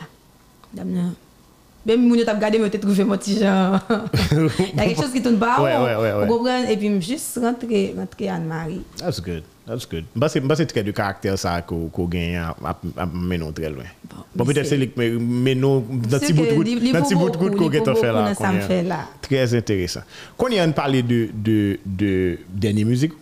[0.72, 1.14] Dame, nan.
[1.86, 3.78] Même moun yo t'a regardé, mais t'ai trouvé mon petit genre.
[4.30, 5.60] Il y a quelque chose qui tourne pas.
[5.62, 6.26] Ouais, ouais, ouais, ouais.
[6.26, 6.72] Vous comprenez?
[6.72, 8.82] Et puis, juste rentrer, rentrer Anne-Marie.
[8.98, 9.42] That's good.
[9.66, 10.04] That's good.
[10.16, 13.52] Mba se, mba se trait de karakter sa ko, ko gen ap, ap, ap menon
[13.52, 13.84] tre lwen.
[14.34, 16.80] Bon, peut-être c'est- c'est men- menon ti C'est bout que route, konye.
[18.54, 19.00] me fè la.
[19.20, 20.00] Très intéressant.
[20.38, 23.12] Kon yon parle de, de, de dernier musique?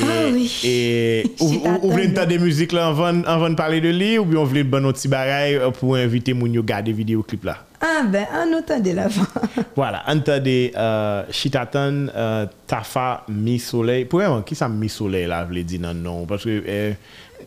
[0.00, 0.50] Ah oui.
[0.64, 2.08] Et ou, t'attendais.
[2.08, 4.82] ntan de musique là avant, avant de parler de li ou bien on vle ban
[4.82, 7.58] nou ti bagay euh, pour inviter moun yo gade vidéoclip là?
[7.80, 9.26] Ah ben, on entend de l'avant.
[9.76, 14.04] Voilà, entendez euh, Chitatan euh, Tafa Mi Soleil.
[14.06, 16.26] Pour vraiment, qui ça Mi Soleil là, vle di nan non?
[16.26, 16.92] Parce que euh,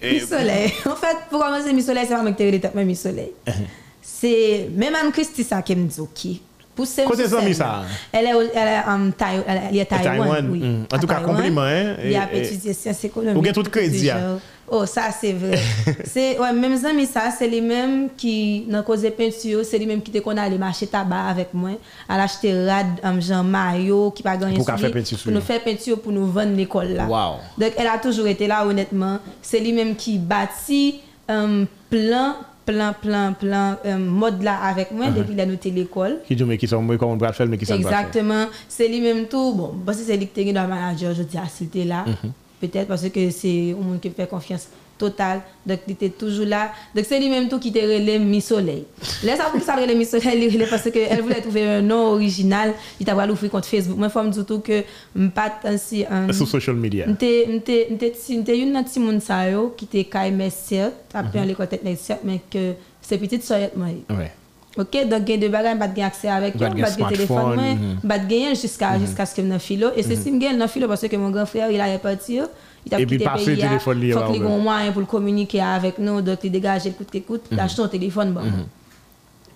[0.01, 0.71] Mi Soleil.
[0.85, 3.31] En fait, pour commencer, Mi Soleil, c'est pas moi qui t'ai mais Mi Soleil.
[4.01, 6.39] C'est même Anne-Christie ça qui me dit, ok.
[6.77, 7.39] Pour ce Côté ça?
[8.11, 9.43] Elle est, elle est en Taïwan.
[9.47, 10.19] Elle est à Taïwan.
[10.19, 10.59] Taïwan, oui.
[10.59, 10.85] mm.
[10.93, 13.41] En tout cas, compliment, hein, Il a étudié sciences économiques.
[13.41, 14.37] Ou gen tout crédit, hein.
[14.69, 15.57] Oh, ça, c'est vrai.
[16.03, 20.01] c'est, ouais, même Zami, ça, c'est les mêmes qui, dans cause peinture, c'est les mêmes
[20.01, 21.71] qui te qu'on allait marcher tabac avec moi,
[22.07, 25.39] à l'acheter rad, um, Jean Mario, qui pas gagné Pour faire lui, peinture pour nous
[25.39, 25.45] lui.
[25.45, 27.05] faire peinture pour nous vendre l'école là.
[27.07, 27.37] Wow.
[27.57, 29.19] Donc, elle a toujours été là, honnêtement.
[29.41, 30.99] C'est lui-même qui bâtit
[31.29, 32.35] un plan,
[32.67, 36.17] plan, plan, plan, un mode là avec moi depuis qu'il a noté l'école.
[36.27, 37.77] qui dit mais qui sont moi comment on faire mais qui faire?
[37.77, 38.45] Exactement.
[38.67, 39.53] C'est lui-même tout.
[39.55, 41.85] Bon, parce que c'est lui qui était dans le manager, je dis, ah, s'il était
[41.85, 42.03] là.
[42.59, 45.41] Peut-être parce que c'est un monde qui fait confiance totale.
[45.65, 46.71] Donc, il était toujours là.
[46.95, 48.85] Donc, c'est lui-même tout qui était relais Mi Soleil.
[49.23, 52.13] Là, ça pour ça relais Mi Soleil, il relais parce qu'elle voulait trouver un nom
[52.13, 52.73] original.
[52.99, 53.97] Il t'a voulu ouvrir compte Facebook.
[53.97, 54.83] Moi, il faut me dire tout que
[55.15, 56.05] je pas ainsi.
[56.09, 57.05] un- Sur social media.
[57.07, 57.47] M'te
[58.49, 62.73] une monde ça yo qui était kay mes certes après l'école technique certes mais que
[63.01, 63.87] c'est petite moi.
[64.09, 64.31] Ouais.
[64.77, 68.07] OK donc gen de bagages pas de accès avec de pas de téléphone mhm.
[68.07, 70.57] pas de gagner jusqu'à jusqu'à ce que me dans filo et c'est si me gagne
[70.57, 72.47] dans filo parce que mon grand frère il allait partir
[72.91, 75.07] il puis quitté passer pays, le téléphone, il faut va qu'il ait moyen pour le
[75.07, 78.41] communiquer avec nous donc il dégage écoute écoute d'acheter un téléphone bon.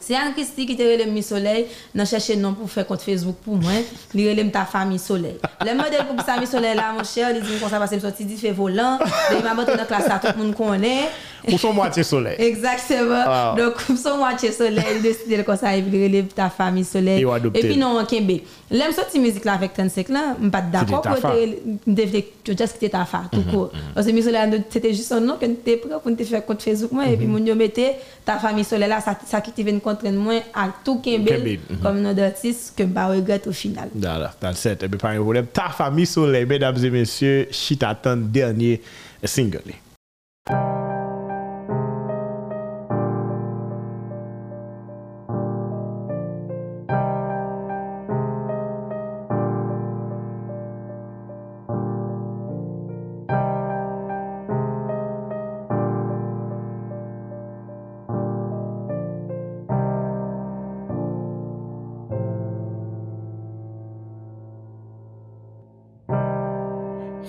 [0.04, 3.56] C'est Anne-Christie qui te relève Mi Soleil, n'a cherché nom pour faire compte Facebook pour
[3.56, 3.72] moi,
[4.16, 5.38] il relève ta famille Soleil.
[5.64, 8.02] Le modèle pour ça Mi Soleil là, mon cher, il dit qu'on ça passe, il
[8.02, 8.98] sorti, il fait volant,
[9.38, 11.08] il m'a monté dans la classe, ça, tout le monde connaît.
[11.48, 12.36] Ou son moitié soleil.
[12.40, 13.54] Exactement.
[13.54, 13.58] Wow.
[13.58, 17.26] Donc, comme son moitié soleil, il décide comme ça, il relève ta famille soleil.
[17.54, 18.42] Et puis, non, Kembe.
[18.70, 22.90] L'aime sorti musique là avec 35 là, je suis pas d'accord pour te juste quitter
[22.90, 23.72] ta fa, tout court.
[23.94, 26.92] Parce que soleil, c'était juste un nom que tu prêt pour te faire compte Facebook
[27.06, 30.42] et puis, mon yo mettait ta famille soleil là, ça, qui te vient contre moi
[30.54, 31.78] à tout Kembe, mhm.
[31.84, 33.90] comme nom d'artiste que je regrette au final.
[33.94, 34.84] Voilà, that's it.
[34.84, 35.48] Et puis pas un problème.
[35.48, 38.82] Ta famille soleil, mesdames et messieurs, Chitatan dernier
[39.24, 39.62] single.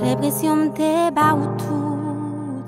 [0.02, 2.66] Represyon mte ba ou tout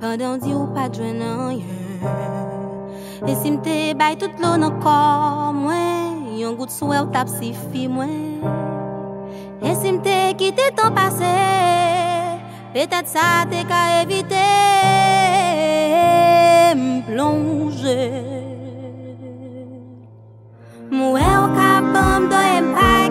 [0.00, 5.54] Pendan di ou pa dwen an yon E si mte bay tout lou nan kor
[5.56, 8.42] mwen Yon gout sou e ou tap si fi mwen.
[9.64, 11.32] E si mte kite ton pase
[12.74, 14.44] Petat sa te ka evite
[16.76, 17.96] Mplonje
[20.92, 23.03] Mwen ou ka bom do empay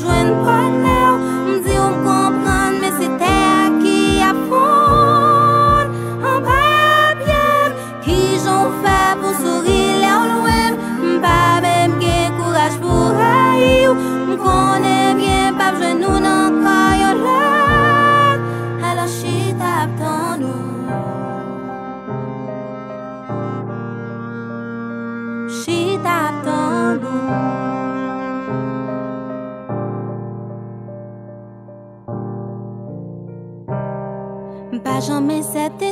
[0.00, 1.09] e ki te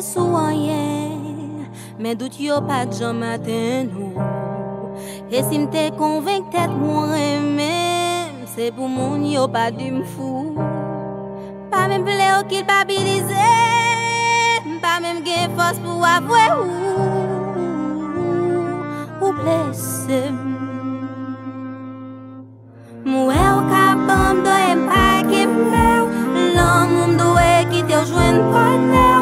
[0.09, 0.39] sou
[1.99, 4.27] Men dout yo pa jan maten nou.
[5.35, 10.55] E si mte konvenk tet mwen remem Se pou moun yo pa di mfou.
[11.73, 13.51] Pa men ple ou kil l'pabilize
[14.83, 16.71] Pa men gen fos pou avwe ou.
[19.19, 20.23] Ou blese
[23.03, 25.87] Mwen ou kapam do e mpa ki mle
[26.55, 29.18] Lan moun do e ki te ou jwen konen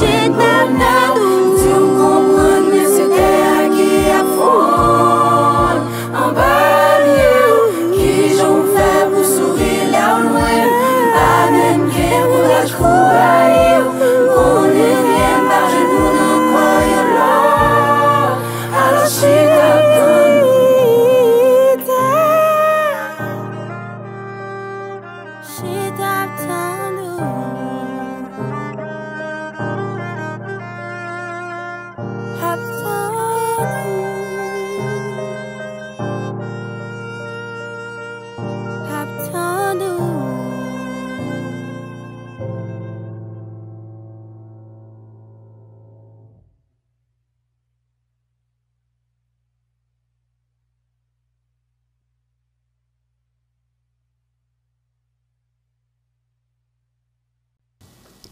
[0.00, 0.79] ki te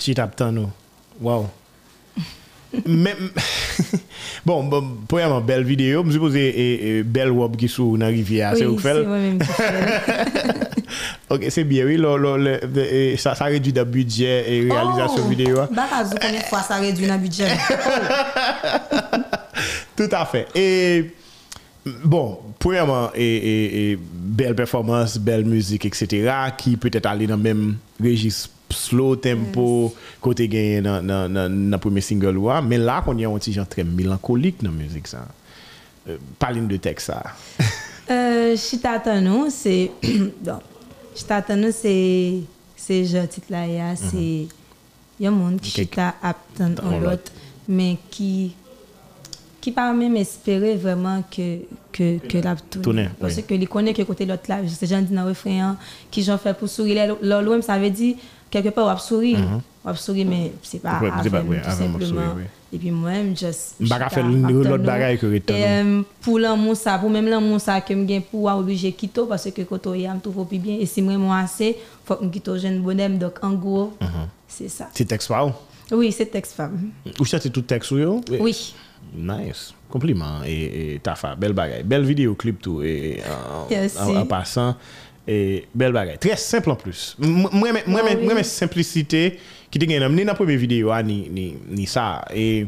[0.08, 0.70] Chit ap tan nou.
[1.20, 1.50] Wow.
[2.86, 3.16] Men,
[4.46, 6.02] bon, bon, premièrement, belle vidéo.
[6.06, 8.54] Je suppose e, e, belle robe qui sou nan rivière.
[8.56, 8.94] c'est Oui, ou fait?
[8.94, 9.64] c'est moi-même qui fais.
[11.30, 11.98] Ok, c'est bien, oui.
[11.98, 15.58] Lo, lo, le- ça, ça réduit de budget et réalisation Oh, vidéo.
[15.68, 17.48] combien de fois ça réduit dans le budget?
[19.96, 20.46] Tout à fait.
[20.54, 21.10] Et
[22.04, 27.42] bon, premièrement, et, et- et belle performance, belle musique, etc., qui peut-être aller dans le
[27.42, 31.02] même registre slow tempo, côté gagné dans
[31.32, 32.36] dans- dans premier single.
[32.38, 32.62] ouais.
[32.62, 35.06] Mais là, on y a un petit genre très mélancolique dans la musique.
[35.08, 35.26] Ça.
[36.08, 37.22] Euh, parle de texte, ça.
[38.10, 39.90] Euh, Chita Tanou, c'est.
[40.42, 40.62] donc,
[41.14, 42.36] Chita Tanou, c'est.
[42.74, 44.16] C'est je titre là, ya, c'est.
[45.20, 47.30] Il y a un monde qui chita aptan en l'autre,
[47.68, 48.54] mais qui.
[49.60, 51.58] qui pas même espérer vraiment que
[51.92, 53.42] que que la tourne parce oui.
[53.42, 55.76] que il connaît que côté l'autre là c'est gens dit dans refrain hein,
[56.10, 58.14] qui j'en fait pour sourire loin ça veut dire
[58.50, 59.38] quelque part on sourire.
[59.84, 62.36] On sourire mais c'est pas Ouais, c'est pas- simplement.
[62.72, 66.98] et puis moi même juste M'baka chita faire l'autre bagaille que euh, pour l'amour ça
[66.98, 70.14] pour même l'amour ça que me gain pour obligé quitter parce que quand on a
[70.14, 70.76] me trouve plus bien.
[70.78, 71.76] Et si moi moi assez.
[72.04, 73.92] Faut que me quitte jeune bonhomme donc en gros
[74.46, 74.88] c'est ça.
[74.92, 75.52] C'est texte ou?
[75.96, 76.90] oui c'est texte femme.
[77.18, 78.74] Ou ça, c'est tout texte ou oui?
[79.16, 79.72] Nice.
[79.88, 80.42] Compliment.
[80.46, 81.82] Et, t'as fait belle bagaille.
[81.82, 82.82] Belle vidéo clip tout.
[82.82, 83.22] Et
[83.98, 84.76] en passant.
[85.30, 86.16] Et belle bagaille.
[86.18, 87.14] Très simple en plus.
[87.18, 89.38] Moi, moi, simplicité
[89.70, 92.24] qui te gagne ni dans la première vidéo, ah, ni, ni, ni ça.
[92.34, 92.66] Et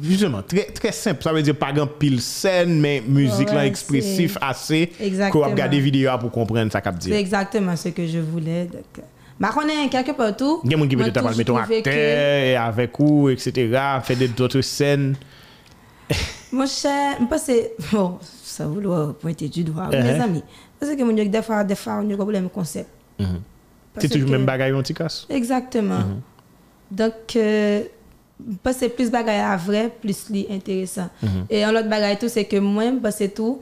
[0.00, 1.20] justement, très, très simple.
[1.20, 4.92] Ça veut dire pas grand pile scène, mais musique ouais, là expressif assez.
[5.00, 5.44] Exactement.
[5.44, 7.12] Qu'on regarder vidéo pour comprendre ça cap dire.
[7.12, 8.66] C'est exactement ce que je voulais.
[8.66, 9.04] Donc.
[9.42, 10.60] Ma konen kelke potou.
[10.68, 11.94] Gen moun ki bete tapal meton akte,
[12.62, 13.74] avek ou, etc.
[14.06, 15.12] Fede dotre sen.
[16.52, 17.56] Mwen chè, mwen pase,
[17.88, 18.20] bon,
[18.52, 20.42] ça le pointer du doigt, mes amis.
[20.78, 22.88] Parce que mon Dieu, des fois, des fois, on a un problème de concept.
[23.18, 23.26] Parce
[24.06, 25.26] C'est toujours que- même bagaille on t'y casse.
[25.28, 25.98] Exactement.
[25.98, 26.20] Mhm.
[26.90, 27.82] Donc, euh,
[28.62, 31.08] parce que plus bagaille à vrai, plus li intéressant.
[31.22, 31.44] Mhm.
[31.50, 33.60] Et un autre bagaille tout, c'est que moi, parce que tout,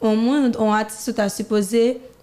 [0.00, 1.44] au moins, on artiste tu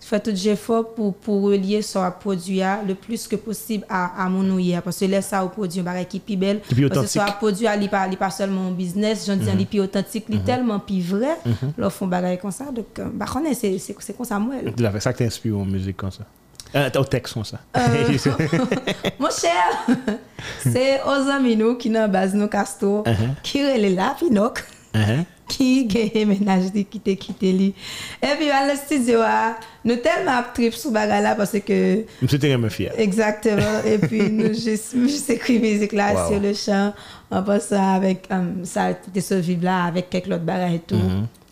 [0.05, 4.29] faire tout effort pour, pour relier son produit à le plus que possible à, à
[4.29, 4.77] mon ouïe.
[4.83, 6.59] Parce que là, ça, au produit, un bagaille qui est plus belle.
[6.59, 7.21] Plus Parce que authentique.
[7.21, 9.79] soit produit, il n'est pas, il pas seulement un business, j'en dis, il est plus
[9.79, 11.37] authentique, il est tellement plus vrai.
[11.77, 12.65] Là, font bagaille comme ça.
[12.65, 14.55] Donc, euh, bah, on est- c'est c'est- comme ça, moi.
[14.83, 16.23] As fait ça qui t'inspire en musique comme ça.
[16.75, 17.59] Euh, au texte comme ça.
[19.19, 19.97] Mon cher,
[20.59, 23.03] c'est aux amis nous qui dans base nous Castor,
[23.43, 24.63] qui relè la Pinok,
[24.95, 25.25] Uh-huh.
[25.47, 27.73] Qui gagne ménage de quitter quitter lui.
[28.21, 29.19] Et puis à le studio
[29.83, 32.91] nous tellement trip sur bagarre là parce que suis très fier.
[32.97, 36.31] exactement et puis nous juste juste écrit musique là Wow.
[36.31, 36.93] sur le champ
[37.31, 40.99] en passant avec um, ça des vivre là avec quelques autres bagarres et tout.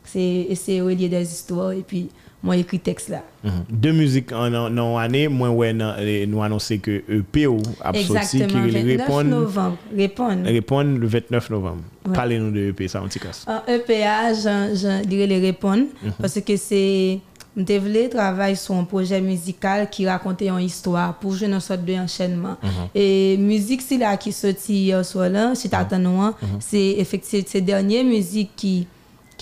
[0.05, 2.09] C'est essayer de relier des histoires et puis
[2.43, 3.23] moi écrit texte là.
[3.43, 3.51] Mhm.
[3.69, 8.37] Deux musiques en en en année, moi ouais nous annoncer que EP ou a sorti
[8.37, 9.77] qui Exactement, 29 répond novembre.
[9.95, 10.43] Répondre.
[10.45, 11.81] répond le 29 novembre.
[12.05, 12.13] Ouais.
[12.13, 13.45] Parlez-nous de EP ça un petit casse.
[13.47, 15.85] En EPA, je, dirais les répondre
[16.19, 17.19] parce que c'est
[17.55, 22.57] je travailler sur un projet musical qui racontait une histoire pour jouer une sorte d'enchaînement.
[22.93, 27.61] Et musique, c'est là qui sorti hier soir là, t'attends nous, hein, c'est effectivement ces
[27.61, 28.87] dernières musiques qui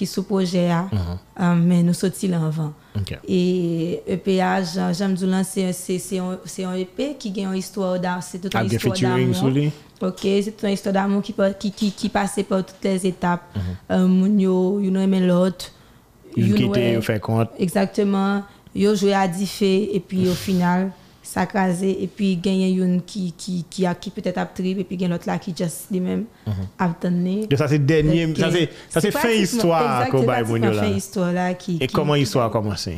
[0.01, 0.71] qui sous projet
[1.39, 2.73] euh, mais nous sorti là avant.
[3.27, 8.51] Et EPA, j'aime dire là, c'est un EP qui gagne une histoire d'amour, c'est toute
[8.55, 8.95] Ah, une bien histoire
[9.51, 9.71] d'amour.
[10.01, 13.43] Ok, c'est une histoire d'amour qui, pa- qui, qui, qui passait par toutes les étapes.
[13.91, 15.71] Euh, moun yo, you know, aimé l'autre.
[16.35, 17.49] Il You qui know, était ouais, fait compte.
[17.59, 18.41] Exactement.
[18.73, 20.91] Yo joué à diffé et puis au final,
[21.31, 22.03] ça crasé.
[22.03, 25.13] Et puis, gagné une qui, qui, qui, a, qui peut-être a trip et puis gagné
[25.13, 26.25] l'autre là qui juste lui-même
[26.77, 27.45] a tenu.
[27.55, 31.51] Ça c'est dernier ça c'est ça c'est fin histoire qu'on là.
[31.79, 32.97] Et comment l'histoire a commencé?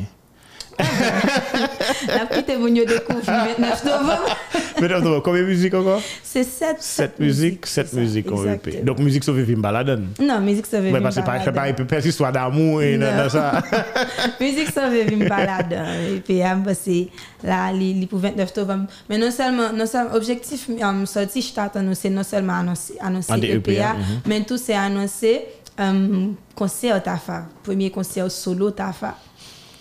[2.08, 4.36] La petite moun yo découvre le 29 novembre.
[4.80, 6.02] Mesdames, donc, combien de musiques encore?
[6.22, 8.46] C'est 7 Sept musiques, sept c'est ça, musiques en EP.
[8.46, 8.84] exactement.
[8.84, 10.02] Donc musique sauve film baladon.
[10.20, 13.62] Non, musique veut Ouais, dire parce que pas pas pas histoire d'amour et dans ça.
[14.40, 15.78] Musique veut dire balade.
[16.12, 17.08] Et puis ah, c'est
[17.42, 18.86] là li pour 29 novembre.
[19.08, 20.68] Mais non seulement non seulement objectif
[21.06, 24.20] sorti je t'attends c'est non seulement annoncer annoncer EPA, EPA, mhm.
[24.26, 25.42] mais tout c'est annoncer
[25.78, 29.16] um, concert Tafa, premier concert solo Tafa.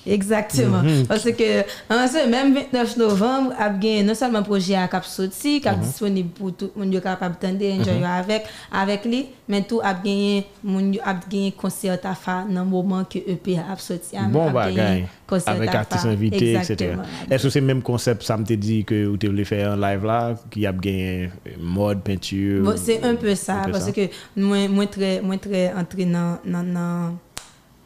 [0.05, 0.81] Exactement.
[0.83, 1.05] Mhm.
[1.07, 5.61] Parce que en ce même 29 novembre, a gagné non seulement projet à cap sorti,
[5.61, 9.79] qui est disponible pour tout le monde capable d'entendre, enjoy avec avec lui, mais tout
[9.83, 9.93] a
[10.63, 14.17] moun yo a gagné concert Tafa dans le moment que EP a sorti.
[14.17, 14.69] a- Bon a
[15.25, 16.95] concert Avec artistes invités, etc.
[17.31, 20.05] Est-ce que c'est le même concept, ça me dit que vous voulez faire un live
[20.05, 21.29] là, qui a gagné
[21.59, 23.91] mode, peinture Bon, c'est un peu ça, un peu parce ça?
[23.91, 24.01] que
[24.35, 26.37] moi, moi très, moi très entré dans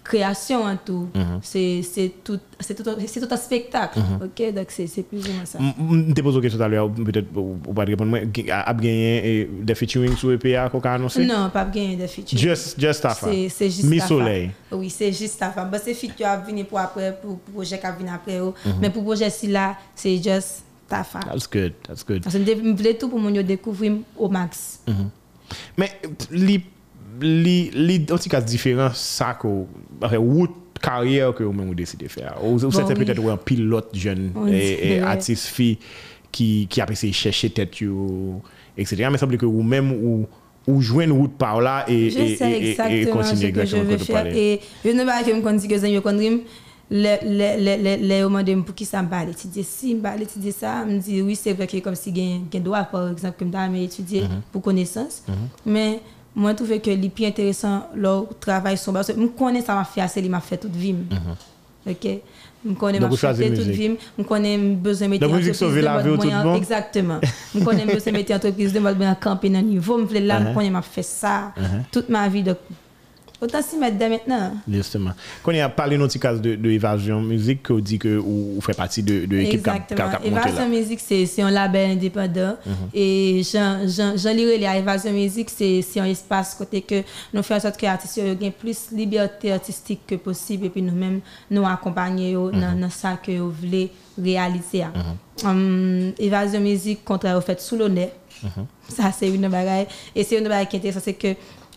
[0.07, 1.07] création en tout.
[1.13, 1.39] Mhm.
[1.41, 4.53] C'est c'est tout, tout, c'est tout un spectacle, ok?
[4.53, 5.59] Donc c'est plus ou moins ça.
[5.59, 9.49] Je te pose une question tout à l'heure, peut-être ou pas répondre, a gagné eh,
[9.63, 11.25] des featuring sur EPA qu'on a annoncé?
[11.25, 12.39] Non, pas gagner de feature.
[12.39, 13.27] Just, just Tafa.
[13.31, 13.99] C'est c'est juste Mi.
[13.99, 14.51] Soleil.
[14.71, 15.65] Oui, c'est juste Tafa.
[15.65, 18.39] Bah, c'est feature qui a venu pour après, pour pour projet qui a venu après.
[18.39, 18.53] oh.
[18.65, 18.73] Mhm.
[18.81, 21.19] Mais pour projet ci là, c'est juste Tafa.
[21.19, 22.23] That's good, that's good.
[22.23, 24.79] Parce que je voulais tout pour yo découvrir au max.
[25.77, 25.91] Mais
[26.31, 26.63] li,
[27.21, 29.47] li, li, en tout cas différent, ça que,
[30.01, 30.51] enfin, route
[30.81, 32.35] carrière que vous décidé de faire.
[32.43, 33.05] Ou, ou c'était oui.
[33.05, 35.79] peut-être un pilote jeune et, artiste fille
[36.31, 37.75] qui, qui a essayé de chercher tête,
[38.77, 38.95] etc.
[38.99, 40.27] Mais il semble que vous même ou,
[40.67, 43.75] ou jouez une route par là et, Je et, sais et, ce continuer que je
[43.75, 44.15] exactement veux comme tu faire.
[44.23, 44.53] parlais.
[44.53, 46.41] Et je ne sais pas que je me dis que je me
[46.89, 50.21] les les les les les demandé pour qui ça me parle étudier si me parle
[50.21, 53.35] étudier ça me dit oui c'est vrai que comme si gain gain droit par exemple
[53.37, 55.23] comme ça mais étudier pour connaissance
[55.65, 55.99] mais
[56.37, 59.73] moi je trouve que les plus intéressant leur travail sont parce que je connais ça
[59.75, 60.95] m'a fait assez il m'a fait toute vie.
[61.89, 62.07] OK?
[62.67, 63.91] Je connais ma chanter toute vie.
[64.17, 66.57] Je connais besoin mettre Donc, musique sauve la vie tout monde?
[66.57, 67.19] exactement.
[67.55, 69.97] Je connais besoin mettre entreprise de mode bien camper dans niveau.
[70.05, 70.49] Voulais là Uh-huh.
[70.49, 71.53] je connais m'a fait ça.
[71.91, 72.57] Toute ma vie donc
[73.41, 75.11] autant s'y mettre dès maintenant Justement.
[75.43, 78.59] Quand il a parlé dans cas de, de Évasion Musique, que vous dit que vous,
[78.61, 80.37] faites partie de, de l'équipe qui a- Exactement.
[80.37, 82.55] Évasion Musique, c'est un label indépendant.
[82.93, 87.01] Et Jean, Jean, Jean Liré, à Évasion Musique, c'est un espace côté que
[87.33, 90.65] nous faisons en sorte que les artistes aient plus liberté artistique que possible.
[90.65, 91.19] Et puis nous-mêmes,
[91.51, 94.83] nous accompagner yo dans dans ça que vous voulez réaliser.
[95.43, 98.09] Hum, Évasion Musique, contraire au fait, sous l'honneur.
[98.87, 99.87] Ça, c'est une bagaille.
[100.15, 101.35] Et c'est une bagaille qui est intéressante, c'est que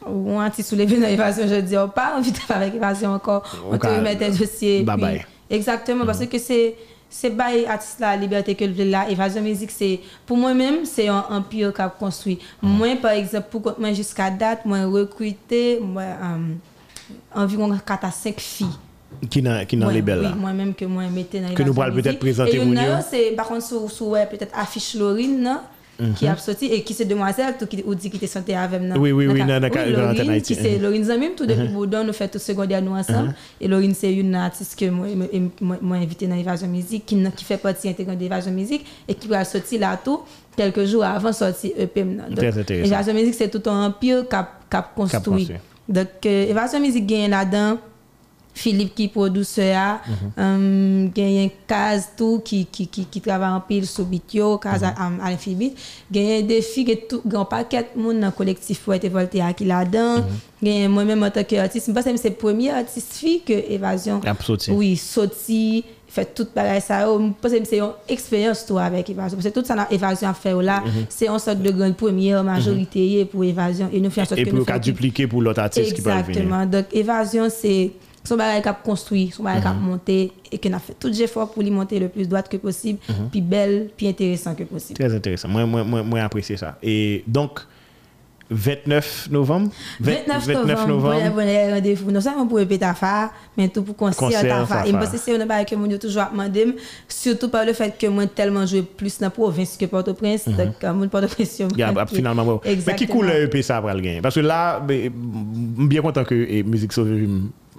[0.08, 3.12] ou un petit soulevé dans l'évasion, je dis, on pas envie de faire avec l'évasion
[3.14, 3.42] encore.
[3.70, 4.82] On te remet tes dossiers.
[4.82, 5.26] Bye puis- bye.
[5.50, 6.76] Exactement, parce que c'est
[7.12, 11.24] c'est bail artiste la liberté que le là évasion musique c'est pour moi-même c'est un
[11.28, 12.38] empire qu'a construit.
[12.62, 16.54] Moi par exemple pour moi jusqu'à date moi recruté moi euh,
[17.34, 18.66] environ 4 à 5 filles.
[19.28, 20.34] Qui dans qui dans les belles oui, là.
[20.36, 22.76] moi-même que moi mettais dans Que nous pourrons peut-être présenter Et
[23.10, 24.94] c'est par contre sur sur ouais, peut-être affiche
[26.16, 28.80] Qui a sorti et qui c'est demoiselle tout qui ou dit qui était santé avec
[28.82, 28.96] nous.
[29.00, 30.82] Oui, oui, oui, Dans- qui c'est Mhm.
[30.82, 34.34] Laurine Zamim tout depuis Bourdon nous fait tout secondaire nous ensemble et Laurine c'est une
[34.34, 35.06] artiste que moi
[35.60, 39.44] moi- invité dans Évasion Musique qui qui fait partie intégrante d'Évasion Musique et qui va
[39.44, 40.20] sortir là tout
[40.56, 42.02] quelques jours avant sortir EP.
[42.04, 42.86] Donc, Très intéressant.
[42.92, 45.22] Évasion Musique c'est tout un empire cap cap construit.
[45.22, 45.56] construit.
[45.88, 47.78] Donc euh, Évasion Musique gagne là-dedans
[48.54, 50.00] Philippe qui produit ça,
[50.38, 54.94] euh, gagne Kaz tout qui qui qui qui travaille en pile sur Bitio, Kaz à
[55.22, 55.74] à l'infini.
[56.10, 59.64] Gagne des filles qui tout grand paquet monde dans le collectif pour être Voltaire qui
[59.64, 60.24] là-dedans.
[60.62, 64.20] Gagne moi-même en tant qu'artiste, je pense que c'est la première artiste fille que Évasion.
[64.26, 64.34] A.
[64.72, 67.06] Oui, sorti, fait toute bagaille ça.
[67.06, 69.38] Je pense que c'est une expérience toi avec Évasion.
[69.38, 73.24] Parce que tout ça Évasion à faire là, c'est une sorte de grande première majorité
[73.24, 76.28] pour Évasion et nous en sorte Et pour dupliquer pour l'autre artiste qui peut venir.
[76.28, 76.66] Exactement.
[76.66, 77.92] Donc, évasion, c'est
[78.24, 79.82] son bagay kap konstruy, son bagay kap Mhm.
[79.88, 80.18] monte,
[80.52, 83.30] e ke na fè tout j'effort pou li monte le plus droite que possible, Mhm.
[83.30, 84.98] pi bel, pi intéressant que possible.
[84.98, 85.48] Très intéressant.
[85.48, 86.76] Moi, moi, moi, moi apprécié ça.
[86.82, 87.60] Et donc,
[88.52, 89.70] 29 novembre?
[90.00, 90.48] 29
[90.88, 92.10] novembre, pou bon rendez-vous.
[92.10, 94.44] Non seulement pour répéter fa, mais tout pour concert fa.
[94.44, 94.92] Et Tafa.
[94.92, 96.72] moi, c'est un bagay que moun yo toujours ap mandem,
[97.08, 100.92] surtout par le fait que moi tellement joué plus dans province que Port-au-Prince, donc euh,
[100.92, 101.94] moun Port-au-Prince Mhm.
[101.94, 102.60] Bah, finalement, bon.
[102.64, 104.18] Mais qui coule EP ça après le gain?
[104.20, 107.08] Parce que là, ben, m- bien content que musique sauve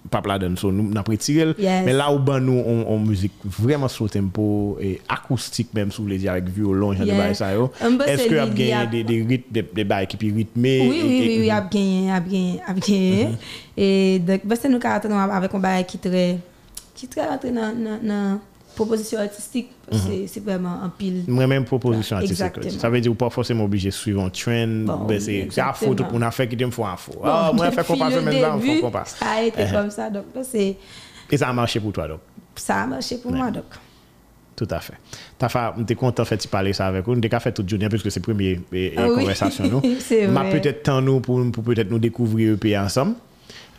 [0.10, 1.54] pas la donne, so, nous n'a retiré.
[1.60, 1.84] Yes.
[1.86, 5.98] Mais là où ben nous on, on musique vraiment sous tempo et acoustique même si
[5.98, 7.18] vous voulez dire avec violon, genre de Yeah.
[7.18, 7.56] bail ça
[8.08, 11.04] Est-ce que a a- des des rythmes des des bails qui puis rythmés Oui, et-
[11.04, 11.52] oui, et- oui, oui,
[12.86, 13.30] genyen.
[13.30, 13.36] Mhm.
[13.78, 16.38] Et donc, parce que nous caractérions avec un bagay qui très,
[16.96, 17.22] qui très
[17.74, 18.40] dans, dans
[18.76, 19.96] proposition artistique, que
[20.28, 21.24] c'est- vraiment un pile.
[21.28, 22.46] Moi-même, proposition Ah, artistique.
[22.46, 22.80] exactement.
[22.80, 24.68] Ça veut dire pas forcément obligé de suivre un trend.
[24.86, 26.10] Bon, ben, c'est à exactement.
[26.14, 27.20] on a fait qui me faut à faux.
[27.24, 29.06] Ah, moi, je fais on début, compas.
[29.06, 30.78] Ça a été comme ça, donc c'est,
[31.30, 32.20] Et ça a marché pour toi, donc?
[32.56, 33.64] ça a marché pour moi, donc.
[34.56, 34.94] Tout à fait.
[35.40, 37.08] Ta fa, m'étais content fait de parler ça avec.
[37.08, 39.82] Nous avons fait toute journée puisque c'est la première eh, Ah oui, conversation nous.
[40.00, 43.16] c'est M'a peut-être temps nous pour, pour peut-être nous découvrir EP ensemble.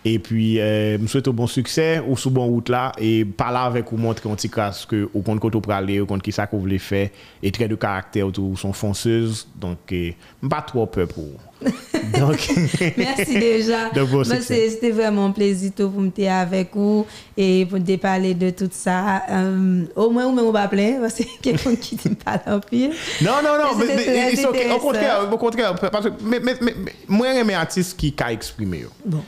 [0.05, 2.93] Et puis, euh, je souhaite bon succès ou sous bon route là.
[2.99, 6.07] Et parler avec vous, montrer un petit casse que au compte côté pour aller, au
[6.07, 7.09] compte qui ça qu'on voulait faire.
[7.43, 9.47] Et traits de caractère autour sont fonceuses.
[9.55, 10.17] Donc, eh,
[10.49, 11.39] pas trop peur pour vous.
[12.19, 12.51] Donc,
[12.97, 13.91] Merci déjà.
[13.95, 18.51] Donc, bon C'était vraiment un plaisir pour me avec vous et pour te parler de
[18.51, 19.23] tout ça.
[19.31, 22.93] Euh, au moins, ou on va plaindre parce que quelqu'un qui ne parle en pile.
[23.21, 26.95] Non, non, non, Mais très au contraire, au contraire, parce que mais, mais, mais, mais,
[27.07, 28.85] moi j'aime artiste qui a exprimé.
[29.05, 29.23] Bon.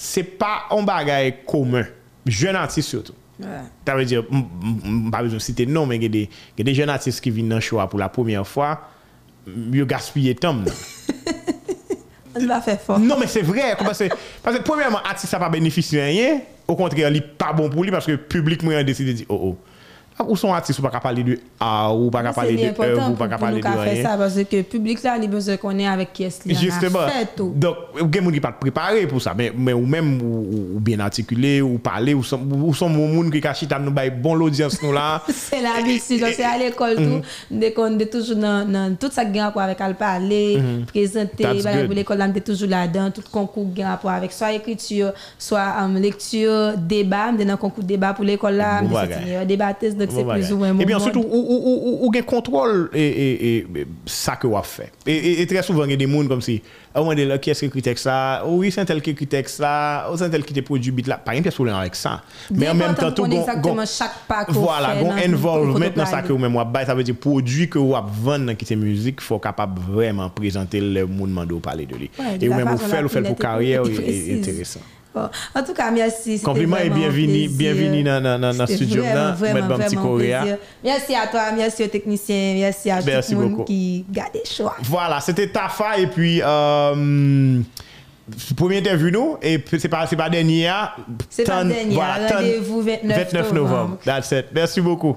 [0.00, 1.84] c'est pas un bagage commun.
[2.24, 3.14] Jeune artiste surtout.
[3.86, 4.24] Ça veut dire,
[5.12, 6.26] pas besoin de citer non, mais il y
[6.60, 8.80] a des jeunes artistes qui viennent dans le show pour la première fois,
[9.46, 10.56] ils gaspillent tant.
[12.46, 12.98] va faire fort.
[12.98, 13.76] Non, mais c'est vrai.
[13.78, 16.40] Parce que, premièrement, artiste, ça pas bénéficier rien.
[16.66, 19.16] Au contraire, il n'est pas bon pour lui parce que publiquement, il a décidé de
[19.18, 19.58] dire, oh oh.
[20.20, 23.14] Ah, Ou son artiste, ou pas parler de art, ou pas parler de œuvre, ou
[23.14, 24.02] pas parler de rien.
[24.02, 26.56] ça parce que le public là, il a besoin qu'on est avec qui est-ce qu'il
[26.58, 27.06] Justement.
[27.38, 30.20] Donc, il y a des gens qui pas préparé pour ça, mais, mais ou même
[30.20, 34.34] ou, bien articulé, ou parler, ou sont, ou mon monde qui cache nous bail bon
[34.34, 35.22] l'audience nous là.
[35.28, 39.38] C'est l'habitude, donc c'est à l'école tout, dès qu'on est toujours dans, tout ça qui
[39.38, 41.86] a rapport avec le parler, présenter, voilà, good.
[41.86, 45.12] pour l'école là, on est toujours là-dedans, tout concours qui a rapport avec soit écriture,
[45.38, 49.24] soit um, lecture, débat, on est dans le concours débat pour l'école là, on est
[49.24, 49.46] meilleure
[50.10, 53.66] c'est plus ou moins Et bien surtout, ou, ou, ou, ou, ou gen contrôle et,
[54.06, 54.92] ça que vous fait.
[55.06, 56.62] Et, très souvent, il y a des gens comme si,
[56.94, 58.08] ah, on est là, qui est-ce qui écrit texte?
[58.44, 60.08] Oh, oui, c'est un tel qui écrit texte là.
[60.10, 61.18] Oh, c'est un tel qui te produit bit là.
[61.18, 62.22] Pas rien problème avec ça.
[62.50, 66.38] Mais en même temps, tout exactement chaque qu'on Voilà, gon tout- involvement ça que vous
[66.38, 69.80] même wap bay, ça veut dire produit que vous vendez dans qui musique, faut capable
[69.80, 72.10] vraiment présenter le monde mando parler de lui.
[72.40, 73.82] Et vous la même vous la plus pour et carrière,
[75.54, 76.40] en tout cas, merci.
[76.42, 79.76] Compliment et bienvenue- bienvenue dans- dans- dans- dans C'était studio, vraiment,
[80.40, 80.56] plaisir.
[80.84, 84.44] Merci à toi, merci aux techniciens, merci à Merci tout le monde qui garde les
[84.50, 84.76] choix.
[84.82, 87.60] Voilà, c'était Tafa et puis euh,
[88.56, 90.70] première interview nous et c'est pas c'est pas dernier.
[91.30, 93.70] C'est pas dernier, voilà, rendez-vous 29 29 novembre.
[93.76, 93.98] novembre.
[94.04, 94.46] That's it.
[94.54, 95.16] Merci beaucoup.